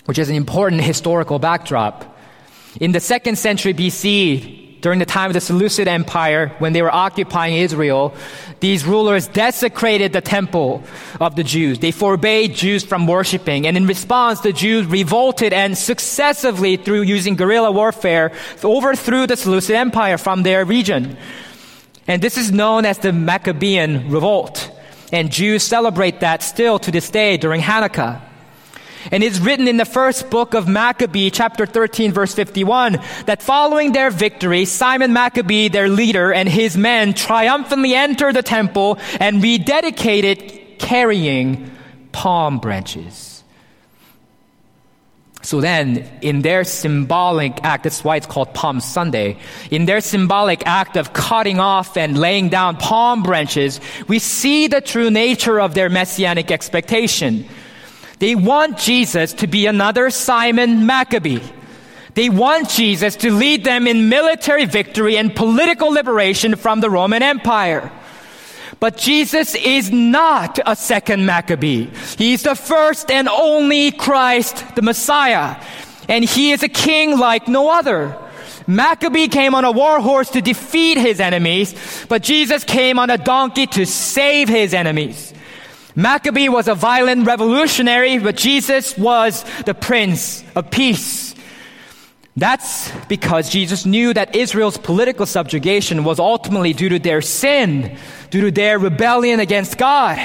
which 0.04 0.18
is 0.18 0.28
an 0.28 0.36
important 0.36 0.82
historical 0.92 1.38
backdrop. 1.38 2.18
In 2.78 2.92
the 2.92 3.00
second 3.00 3.38
century 3.38 3.72
BC, 3.72 4.67
during 4.80 4.98
the 4.98 5.06
time 5.06 5.30
of 5.30 5.34
the 5.34 5.40
Seleucid 5.40 5.88
Empire, 5.88 6.48
when 6.58 6.72
they 6.72 6.82
were 6.82 6.94
occupying 6.94 7.56
Israel, 7.56 8.14
these 8.60 8.84
rulers 8.84 9.26
desecrated 9.28 10.12
the 10.12 10.20
temple 10.20 10.82
of 11.20 11.36
the 11.36 11.44
Jews. 11.44 11.78
They 11.78 11.90
forbade 11.90 12.54
Jews 12.54 12.84
from 12.84 13.06
worshiping. 13.06 13.66
And 13.66 13.76
in 13.76 13.86
response, 13.86 14.40
the 14.40 14.52
Jews 14.52 14.86
revolted 14.86 15.52
and 15.52 15.76
successively, 15.76 16.76
through 16.76 17.02
using 17.02 17.36
guerrilla 17.36 17.72
warfare, 17.72 18.32
overthrew 18.62 19.26
the 19.26 19.36
Seleucid 19.36 19.76
Empire 19.76 20.18
from 20.18 20.42
their 20.42 20.64
region. 20.64 21.16
And 22.06 22.22
this 22.22 22.38
is 22.38 22.52
known 22.52 22.84
as 22.84 22.98
the 22.98 23.12
Maccabean 23.12 24.10
Revolt. 24.10 24.70
And 25.12 25.30
Jews 25.30 25.62
celebrate 25.62 26.20
that 26.20 26.42
still 26.42 26.78
to 26.80 26.90
this 26.90 27.10
day 27.10 27.36
during 27.36 27.60
Hanukkah. 27.60 28.27
And 29.10 29.22
it's 29.22 29.38
written 29.38 29.68
in 29.68 29.76
the 29.76 29.84
first 29.84 30.30
book 30.30 30.54
of 30.54 30.68
Maccabee, 30.68 31.30
chapter 31.30 31.66
13, 31.66 32.12
verse 32.12 32.34
51, 32.34 32.98
that 33.26 33.42
following 33.42 33.92
their 33.92 34.10
victory, 34.10 34.64
Simon 34.64 35.12
Maccabee, 35.12 35.68
their 35.68 35.88
leader, 35.88 36.32
and 36.32 36.48
his 36.48 36.76
men 36.76 37.14
triumphantly 37.14 37.94
entered 37.94 38.34
the 38.34 38.42
temple 38.42 38.98
and 39.20 39.42
rededicated 39.42 40.28
it 40.28 40.78
carrying 40.78 41.70
palm 42.12 42.58
branches. 42.58 43.42
So 45.42 45.60
then, 45.60 46.06
in 46.20 46.42
their 46.42 46.64
symbolic 46.64 47.64
act, 47.64 47.84
that's 47.84 48.04
why 48.04 48.16
it's 48.16 48.26
called 48.26 48.52
Palm 48.54 48.80
Sunday, 48.80 49.38
in 49.70 49.86
their 49.86 50.00
symbolic 50.00 50.66
act 50.66 50.96
of 50.96 51.12
cutting 51.12 51.58
off 51.60 51.96
and 51.96 52.18
laying 52.18 52.48
down 52.48 52.76
palm 52.76 53.22
branches, 53.22 53.80
we 54.08 54.18
see 54.18 54.66
the 54.66 54.80
true 54.80 55.10
nature 55.10 55.60
of 55.60 55.74
their 55.74 55.88
messianic 55.88 56.50
expectation. 56.50 57.48
They 58.18 58.34
want 58.34 58.78
Jesus 58.78 59.32
to 59.34 59.46
be 59.46 59.66
another 59.66 60.10
Simon 60.10 60.86
Maccabee. 60.86 61.40
They 62.14 62.28
want 62.28 62.68
Jesus 62.68 63.14
to 63.16 63.30
lead 63.30 63.64
them 63.64 63.86
in 63.86 64.08
military 64.08 64.64
victory 64.64 65.16
and 65.16 65.34
political 65.34 65.90
liberation 65.90 66.56
from 66.56 66.80
the 66.80 66.90
Roman 66.90 67.22
Empire. 67.22 67.92
But 68.80 68.96
Jesus 68.96 69.54
is 69.54 69.90
not 69.90 70.58
a 70.64 70.74
second 70.76 71.26
Maccabee. 71.26 71.88
He's 72.16 72.42
the 72.42 72.54
first 72.54 73.10
and 73.10 73.28
only 73.28 73.92
Christ, 73.92 74.64
the 74.74 74.82
Messiah. 74.82 75.62
And 76.08 76.24
he 76.24 76.52
is 76.52 76.62
a 76.62 76.68
king 76.68 77.18
like 77.18 77.48
no 77.48 77.70
other. 77.70 78.16
Maccabee 78.66 79.28
came 79.28 79.54
on 79.54 79.64
a 79.64 79.72
war 79.72 80.00
horse 80.00 80.30
to 80.30 80.42
defeat 80.42 80.98
his 80.98 81.20
enemies, 81.20 81.74
but 82.08 82.22
Jesus 82.22 82.64
came 82.64 82.98
on 82.98 83.10
a 83.10 83.18
donkey 83.18 83.66
to 83.68 83.86
save 83.86 84.48
his 84.48 84.74
enemies. 84.74 85.32
Maccabee 85.98 86.48
was 86.48 86.68
a 86.68 86.76
violent 86.76 87.26
revolutionary, 87.26 88.18
but 88.18 88.36
Jesus 88.36 88.96
was 88.96 89.44
the 89.66 89.74
Prince 89.74 90.44
of 90.54 90.70
Peace. 90.70 91.34
That's 92.36 92.92
because 93.08 93.50
Jesus 93.50 93.84
knew 93.84 94.14
that 94.14 94.36
Israel's 94.36 94.78
political 94.78 95.26
subjugation 95.26 96.04
was 96.04 96.20
ultimately 96.20 96.72
due 96.72 96.88
to 96.90 97.00
their 97.00 97.20
sin, 97.20 97.98
due 98.30 98.42
to 98.42 98.52
their 98.52 98.78
rebellion 98.78 99.40
against 99.40 99.76
God. 99.76 100.18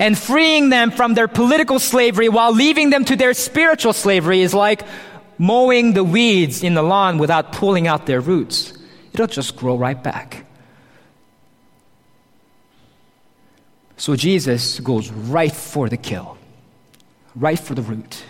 And 0.00 0.18
freeing 0.18 0.70
them 0.70 0.90
from 0.90 1.14
their 1.14 1.28
political 1.28 1.78
slavery 1.78 2.28
while 2.28 2.52
leaving 2.52 2.90
them 2.90 3.04
to 3.04 3.14
their 3.14 3.32
spiritual 3.32 3.92
slavery 3.92 4.40
is 4.40 4.54
like 4.54 4.82
mowing 5.38 5.92
the 5.92 6.02
weeds 6.02 6.64
in 6.64 6.74
the 6.74 6.82
lawn 6.82 7.18
without 7.18 7.52
pulling 7.52 7.86
out 7.86 8.06
their 8.06 8.20
roots. 8.20 8.76
It'll 9.14 9.28
just 9.28 9.54
grow 9.54 9.76
right 9.76 10.02
back. 10.02 10.45
So 13.96 14.14
Jesus 14.14 14.80
goes 14.80 15.10
right 15.10 15.52
for 15.52 15.88
the 15.88 15.96
kill, 15.96 16.36
right 17.34 17.58
for 17.58 17.74
the 17.74 17.82
root, 17.82 18.22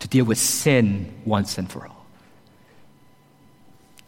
to 0.00 0.08
deal 0.08 0.24
with 0.24 0.38
sin 0.38 1.12
once 1.24 1.58
and 1.58 1.70
for 1.70 1.86
all, 1.86 2.06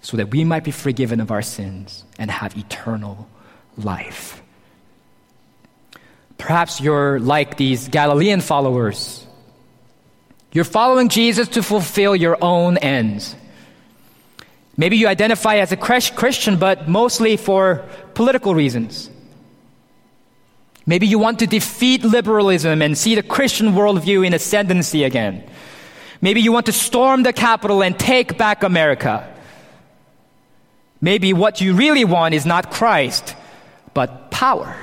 so 0.02 0.16
that 0.18 0.30
we 0.30 0.44
might 0.44 0.64
be 0.64 0.70
forgiven 0.70 1.20
of 1.20 1.30
our 1.30 1.42
sins 1.42 2.04
and 2.18 2.30
have 2.30 2.56
eternal 2.56 3.28
life. 3.76 4.42
Perhaps 6.36 6.80
you're 6.80 7.18
like 7.18 7.56
these 7.56 7.88
Galilean 7.88 8.40
followers. 8.40 9.26
You're 10.52 10.64
following 10.64 11.08
Jesus 11.08 11.48
to 11.48 11.62
fulfill 11.62 12.16
your 12.16 12.36
own 12.42 12.76
ends. 12.78 13.36
Maybe 14.76 14.96
you 14.96 15.06
identify 15.08 15.56
as 15.56 15.72
a 15.72 15.76
Christian, 15.76 16.58
but 16.58 16.88
mostly 16.88 17.36
for 17.36 17.84
political 18.14 18.54
reasons. 18.54 19.10
Maybe 20.86 21.06
you 21.06 21.18
want 21.18 21.38
to 21.40 21.46
defeat 21.46 22.02
liberalism 22.04 22.82
and 22.82 22.96
see 22.96 23.14
the 23.14 23.22
Christian 23.22 23.72
worldview 23.72 24.26
in 24.26 24.34
ascendancy 24.34 25.04
again. 25.04 25.44
Maybe 26.20 26.40
you 26.40 26.52
want 26.52 26.66
to 26.66 26.72
storm 26.72 27.22
the 27.22 27.32
Capitol 27.32 27.82
and 27.82 27.98
take 27.98 28.36
back 28.36 28.62
America. 28.62 29.26
Maybe 31.00 31.32
what 31.32 31.60
you 31.60 31.74
really 31.74 32.04
want 32.04 32.34
is 32.34 32.44
not 32.44 32.70
Christ, 32.70 33.34
but 33.94 34.30
power. 34.30 34.76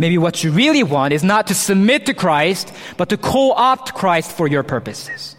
Maybe 0.00 0.16
what 0.16 0.44
you 0.44 0.52
really 0.52 0.84
want 0.84 1.12
is 1.12 1.24
not 1.24 1.48
to 1.48 1.54
submit 1.54 2.06
to 2.06 2.14
Christ, 2.14 2.72
but 2.96 3.08
to 3.08 3.16
co 3.16 3.50
opt 3.52 3.94
Christ 3.94 4.30
for 4.30 4.46
your 4.46 4.62
purposes. 4.62 5.34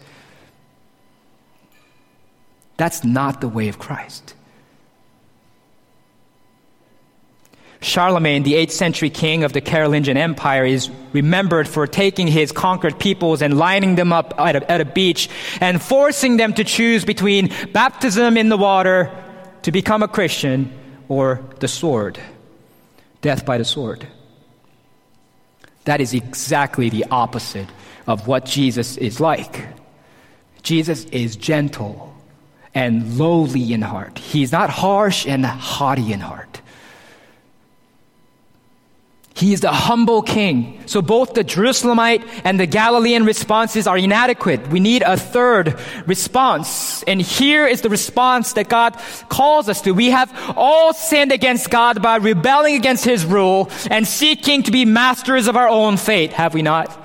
That's 2.76 3.02
not 3.02 3.40
the 3.40 3.48
way 3.48 3.68
of 3.68 3.78
Christ. 3.78 4.34
Charlemagne, 7.82 8.42
the 8.42 8.54
8th 8.54 8.72
century 8.72 9.08
king 9.08 9.42
of 9.42 9.54
the 9.54 9.62
Carolingian 9.62 10.18
Empire, 10.18 10.64
is 10.66 10.90
remembered 11.12 11.66
for 11.66 11.86
taking 11.86 12.26
his 12.26 12.52
conquered 12.52 12.98
peoples 12.98 13.40
and 13.40 13.56
lining 13.56 13.94
them 13.94 14.12
up 14.12 14.34
at 14.38 14.56
a, 14.56 14.70
at 14.70 14.80
a, 14.82 14.84
beach 14.84 15.30
and 15.60 15.80
forcing 15.80 16.36
them 16.36 16.52
to 16.54 16.64
choose 16.64 17.04
between 17.06 17.50
baptism 17.72 18.36
in 18.36 18.50
the 18.50 18.58
water 18.58 19.10
to 19.62 19.72
become 19.72 20.02
a 20.02 20.08
Christian 20.08 20.70
or 21.08 21.42
the 21.60 21.68
sword, 21.68 22.20
death 23.22 23.46
by 23.46 23.56
the 23.56 23.64
sword. 23.64 24.06
That 25.84 26.02
is 26.02 26.12
exactly 26.12 26.90
the 26.90 27.06
opposite 27.10 27.68
of 28.06 28.26
what 28.26 28.44
Jesus 28.44 28.98
is 28.98 29.20
like. 29.20 29.66
Jesus 30.62 31.04
is 31.06 31.34
gentle 31.34 32.14
and 32.74 33.18
lowly 33.18 33.72
in 33.72 33.80
heart. 33.80 34.18
He's 34.18 34.52
not 34.52 34.68
harsh 34.68 35.26
and 35.26 35.44
haughty 35.46 36.12
in 36.12 36.20
heart. 36.20 36.59
He 39.40 39.54
is 39.54 39.62
the 39.62 39.72
humble 39.72 40.20
king. 40.20 40.78
So 40.84 41.00
both 41.00 41.32
the 41.32 41.42
Jerusalemite 41.42 42.28
and 42.44 42.60
the 42.60 42.66
Galilean 42.66 43.24
responses 43.24 43.86
are 43.86 43.96
inadequate. 43.96 44.68
We 44.68 44.80
need 44.80 45.00
a 45.00 45.16
third 45.16 45.80
response. 46.04 47.02
And 47.04 47.22
here 47.22 47.66
is 47.66 47.80
the 47.80 47.88
response 47.88 48.52
that 48.52 48.68
God 48.68 49.00
calls 49.30 49.70
us 49.70 49.80
to. 49.80 49.92
We 49.92 50.10
have 50.10 50.30
all 50.58 50.92
sinned 50.92 51.32
against 51.32 51.70
God 51.70 52.02
by 52.02 52.16
rebelling 52.16 52.74
against 52.74 53.02
his 53.02 53.24
rule 53.24 53.70
and 53.90 54.06
seeking 54.06 54.62
to 54.64 54.70
be 54.70 54.84
masters 54.84 55.48
of 55.48 55.56
our 55.56 55.70
own 55.70 55.96
fate, 55.96 56.34
have 56.34 56.52
we 56.52 56.60
not? 56.60 57.02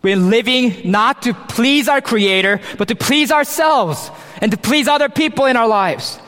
We're 0.00 0.14
living 0.14 0.92
not 0.92 1.22
to 1.22 1.34
please 1.34 1.88
our 1.88 2.00
creator, 2.00 2.60
but 2.78 2.86
to 2.86 2.94
please 2.94 3.32
ourselves 3.32 4.12
and 4.40 4.52
to 4.52 4.56
please 4.56 4.86
other 4.86 5.08
people 5.08 5.46
in 5.46 5.56
our 5.56 5.66
lives. 5.66 6.20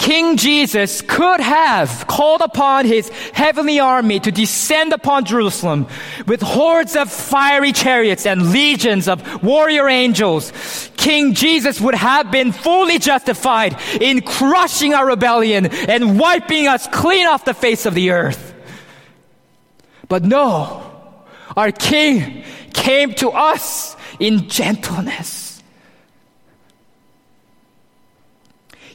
King 0.00 0.38
Jesus 0.38 1.02
could 1.02 1.40
have 1.40 2.06
called 2.06 2.40
upon 2.40 2.86
his 2.86 3.10
heavenly 3.34 3.80
army 3.80 4.18
to 4.20 4.32
descend 4.32 4.94
upon 4.94 5.26
Jerusalem 5.26 5.86
with 6.26 6.40
hordes 6.40 6.96
of 6.96 7.12
fiery 7.12 7.72
chariots 7.72 8.24
and 8.24 8.50
legions 8.50 9.08
of 9.08 9.42
warrior 9.42 9.90
angels. 9.90 10.90
King 10.96 11.34
Jesus 11.34 11.82
would 11.82 11.94
have 11.94 12.30
been 12.30 12.50
fully 12.50 12.98
justified 12.98 13.78
in 14.00 14.22
crushing 14.22 14.94
our 14.94 15.06
rebellion 15.06 15.66
and 15.66 16.18
wiping 16.18 16.66
us 16.66 16.86
clean 16.86 17.26
off 17.26 17.44
the 17.44 17.52
face 17.52 17.84
of 17.84 17.94
the 17.94 18.12
earth. 18.12 18.54
But 20.08 20.24
no, 20.24 20.82
our 21.58 21.72
King 21.72 22.42
came 22.72 23.12
to 23.16 23.32
us 23.32 23.96
in 24.18 24.48
gentleness 24.48 25.49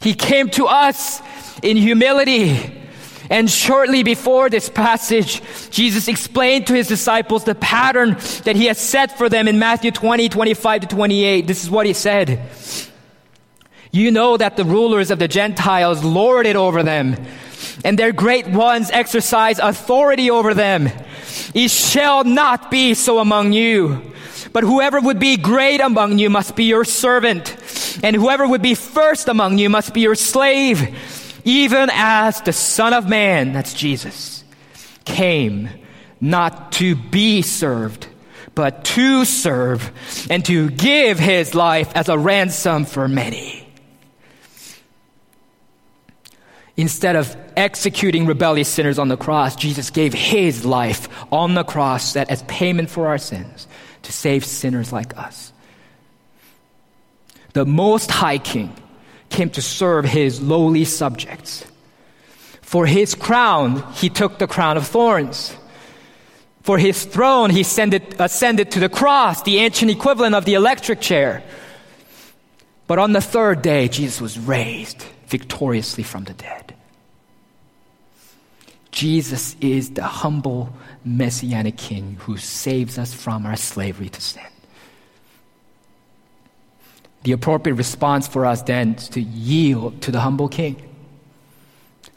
He 0.06 0.14
came 0.14 0.51
to 0.51 0.68
us 0.68 1.20
in 1.64 1.78
humility. 1.78 2.72
And 3.28 3.49
shortly 3.49 4.03
before 4.03 4.51
this 4.51 4.70
passage, 4.70 5.41
Jesus 5.72 6.08
explained 6.08 6.68
to 6.68 6.76
his 6.76 6.88
disciples 6.88 7.43
the 7.43 7.56
pattern 7.56 8.12
that 8.43 8.56
he 8.56 8.66
has 8.66 8.78
set 8.78 9.18
for 9.18 9.30
them 9.30 9.47
in 9.47 9.58
Matthew 9.58 9.89
20, 9.89 10.30
25 10.30 10.82
to 10.82 10.88
28. 10.88 11.47
This 11.47 11.64
is 11.64 11.72
what 11.72 11.88
he 11.88 11.93
said. 11.93 12.39
You 13.91 14.12
know 14.12 14.38
that 14.38 14.58
the 14.58 14.64
rulers 14.64 15.10
of 15.10 15.18
the 15.18 15.28
Gentiles 15.28 16.03
lord 16.03 16.45
it 16.45 16.56
over 16.56 16.84
them, 16.84 17.16
and 17.84 17.97
their 17.97 18.12
great 18.12 18.47
ones 18.47 18.91
exercise 18.91 19.58
authority 19.58 20.30
over 20.30 20.53
them. 20.53 20.88
It 21.56 21.72
shall 21.72 22.24
not 22.24 22.70
be 22.70 22.93
so 22.93 23.18
among 23.18 23.53
you. 23.53 24.14
But 24.56 24.64
whoever 24.64 25.01
would 25.01 25.20
be 25.20 25.36
great 25.36 25.82
among 25.82 26.18
you 26.18 26.30
must 26.30 26.56
be 26.56 26.64
your 26.64 26.86
servant, 26.86 27.58
and 28.04 28.16
whoever 28.16 28.48
would 28.48 28.62
be 28.62 28.76
first 28.76 29.28
among 29.28 29.58
you 29.58 29.70
must 29.70 29.93
be 29.93 30.02
your 30.02 30.16
slave, 30.16 31.41
even 31.46 31.89
as 31.93 32.41
the 32.41 32.54
Son 32.54 32.93
of 32.93 33.08
Man, 33.08 33.54
that's 33.54 33.74
Jesus, 33.74 34.43
came 35.06 35.70
not 36.20 36.72
to 36.74 36.96
be 36.96 37.41
served, 37.41 38.08
but 38.56 38.84
to 38.86 39.26
serve 39.26 39.91
and 40.30 40.43
to 40.46 40.70
give 40.70 41.20
his 41.20 41.54
life 41.54 41.91
as 41.96 42.10
a 42.10 42.18
ransom 42.18 42.86
for 42.86 43.08
many. 43.08 43.62
Instead 46.78 47.16
of 47.16 47.36
executing 47.56 48.26
rebellious 48.26 48.68
sinners 48.68 49.00
on 49.00 49.08
the 49.08 49.16
cross, 49.16 49.56
Jesus 49.56 49.89
gave 49.89 50.14
his 50.14 50.66
life 50.66 51.08
on 51.32 51.54
the 51.54 51.64
cross 51.64 52.16
as 52.16 52.43
payment 52.43 52.89
for 52.89 53.08
our 53.08 53.18
sins 53.18 53.68
to 54.02 54.12
save 54.12 54.43
sinners 54.43 54.91
like 54.91 55.18
us. 55.18 55.54
The 57.56 57.66
Most 57.66 58.12
High 58.12 58.38
King 58.38 58.76
came 59.30 59.49
to 59.51 59.62
serve 59.62 60.03
his 60.03 60.41
lowly 60.41 60.84
subjects. 60.84 61.64
For 62.62 62.86
his 62.86 63.16
crown, 63.16 63.82
he 63.93 64.10
took 64.10 64.39
the 64.39 64.45
crown 64.45 64.76
of 64.76 64.86
thorns. 64.86 65.56
For 66.64 66.78
his 66.78 67.06
throne, 67.06 67.51
he 67.51 67.62
ascended, 67.62 68.18
ascended 68.20 68.72
to 68.72 68.82
the 68.82 68.89
cross, 68.89 69.41
the 69.43 69.60
ancient 69.60 69.89
equivalent 69.89 70.36
of 70.36 70.43
the 70.43 70.56
electric 70.56 70.99
chair. 70.99 71.43
But 72.88 72.99
on 72.99 73.14
the 73.14 73.22
third 73.22 73.62
day, 73.62 73.88
Jesus 73.88 74.20
was 74.20 74.38
raised 74.38 75.03
victoriously 75.28 76.03
from 76.03 76.26
the 76.26 76.34
dead. 76.34 76.76
Jesus 78.91 79.56
is 79.62 79.91
the 79.91 80.03
humble 80.03 80.76
messianic 81.06 81.78
king 81.78 82.18
who 82.20 82.36
saves 82.36 82.97
us 82.97 83.14
from 83.14 83.45
our 83.45 83.56
slavery 83.56 84.10
to 84.10 84.20
sin. 84.20 84.43
The 87.26 87.32
appropriate 87.32 87.74
response 87.74 88.28
for 88.28 88.46
us 88.46 88.62
then 88.62 88.94
is 88.94 89.10
to 89.10 89.20
yield 89.20 90.00
to 90.04 90.12
the 90.12 90.20
humble 90.20 90.48
king. 90.48 90.80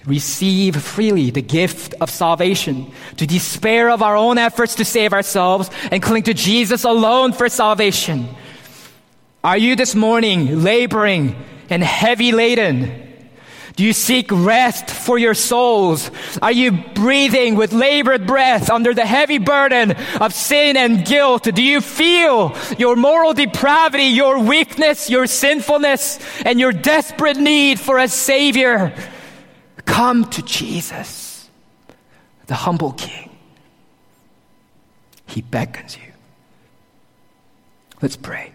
Receive 0.05 0.77
freely 0.77 1.31
the 1.31 1.41
gift 1.41 1.95
of 1.99 2.11
salvation, 2.11 2.93
to 3.17 3.27
despair 3.27 3.89
of 3.89 4.03
our 4.03 4.17
own 4.17 4.37
efforts 4.37 4.75
to 4.75 4.85
save 4.85 5.15
ourselves 5.15 5.71
and 5.91 6.03
cling 6.03 6.25
to 6.25 6.35
Jesus 6.35 6.85
alone 6.85 7.33
for 7.33 7.49
salvation. 7.49 8.29
Are 9.43 9.57
you 9.57 9.77
this 9.77 9.95
morning 9.95 10.63
laboring 10.63 11.43
and 11.71 11.83
heavy 11.83 12.33
laden? 12.33 13.08
Do 13.79 13.85
you 13.85 13.93
seek 13.93 14.33
rest 14.33 14.91
for 14.91 15.19
your 15.19 15.35
souls? 15.35 16.11
Are 16.43 16.51
you 16.51 16.73
breathing 16.73 17.55
with 17.55 17.73
labored 17.73 18.27
breath 18.27 18.71
under 18.71 18.93
the 18.93 19.07
heavy 19.07 19.39
burden 19.39 19.93
of 20.21 20.35
sin 20.35 20.77
and 20.77 21.07
guilt? 21.07 21.45
Do 21.45 21.63
you 21.63 21.81
feel 21.81 22.57
your 22.77 22.97
moral 22.97 23.35
depravity, 23.35 24.07
your 24.07 24.41
weakness, 24.41 25.09
your 25.09 25.29
sinfulness, 25.29 26.19
and 26.45 26.59
your 26.59 26.73
desperate 26.73 27.37
need 27.37 27.79
for 27.79 27.99
a 27.99 28.09
Savior? 28.09 28.93
Come 29.85 30.25
to 30.31 30.43
Jesus, 30.43 31.49
the 32.49 32.57
humble 32.57 32.95
King. 32.95 33.31
He 35.27 35.41
beckons 35.41 35.97
you. 35.97 36.13
Let's 38.03 38.17
pray. 38.17 38.51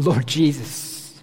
Lord 0.00 0.26
Jesus. 0.26 1.22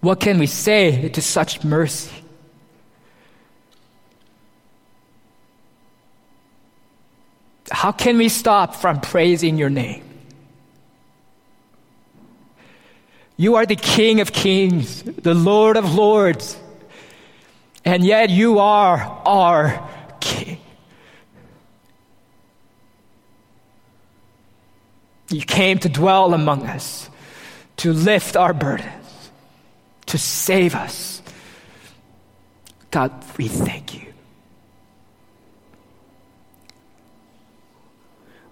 What 0.00 0.20
can 0.20 0.38
we 0.38 0.46
say 0.46 1.10
to 1.10 1.20
such 1.20 1.62
mercy? 1.62 2.10
How 7.70 7.92
can 7.92 8.16
we 8.16 8.30
stop 8.30 8.74
from 8.74 9.02
praising 9.02 9.58
your 9.58 9.68
name? 9.68 10.02
You 13.36 13.56
are 13.56 13.66
the 13.66 13.76
King 13.76 14.20
of 14.20 14.32
kings, 14.32 15.02
the 15.02 15.34
Lord 15.34 15.76
of 15.76 15.94
lords, 15.94 16.58
and 17.84 18.02
yet 18.02 18.30
you 18.30 18.58
are 18.58 18.96
our 19.26 19.88
King. 20.20 20.58
You 25.30 25.42
came 25.42 25.78
to 25.78 25.88
dwell 25.88 26.34
among 26.34 26.66
us, 26.66 27.08
to 27.78 27.92
lift 27.92 28.36
our 28.36 28.52
burdens, 28.52 29.30
to 30.06 30.18
save 30.18 30.74
us. 30.74 31.22
God, 32.90 33.12
we 33.38 33.46
thank 33.46 33.94
you. 33.94 34.12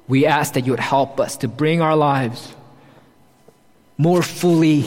We 0.06 0.24
ask 0.24 0.54
that 0.54 0.64
you 0.64 0.72
would 0.72 0.80
help 0.80 1.20
us 1.20 1.36
to 1.38 1.48
bring 1.48 1.82
our 1.82 1.96
lives 1.96 2.54
more 3.98 4.22
fully 4.22 4.86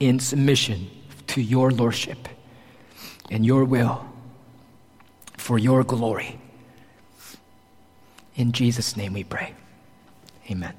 in 0.00 0.18
submission 0.18 0.90
to 1.28 1.40
your 1.40 1.70
lordship 1.70 2.28
and 3.30 3.46
your 3.46 3.64
will 3.64 4.04
for 5.38 5.56
your 5.56 5.84
glory. 5.84 6.38
In 8.34 8.52
Jesus' 8.52 8.96
name 8.96 9.12
we 9.12 9.24
pray. 9.24 9.54
Amen. 10.50 10.74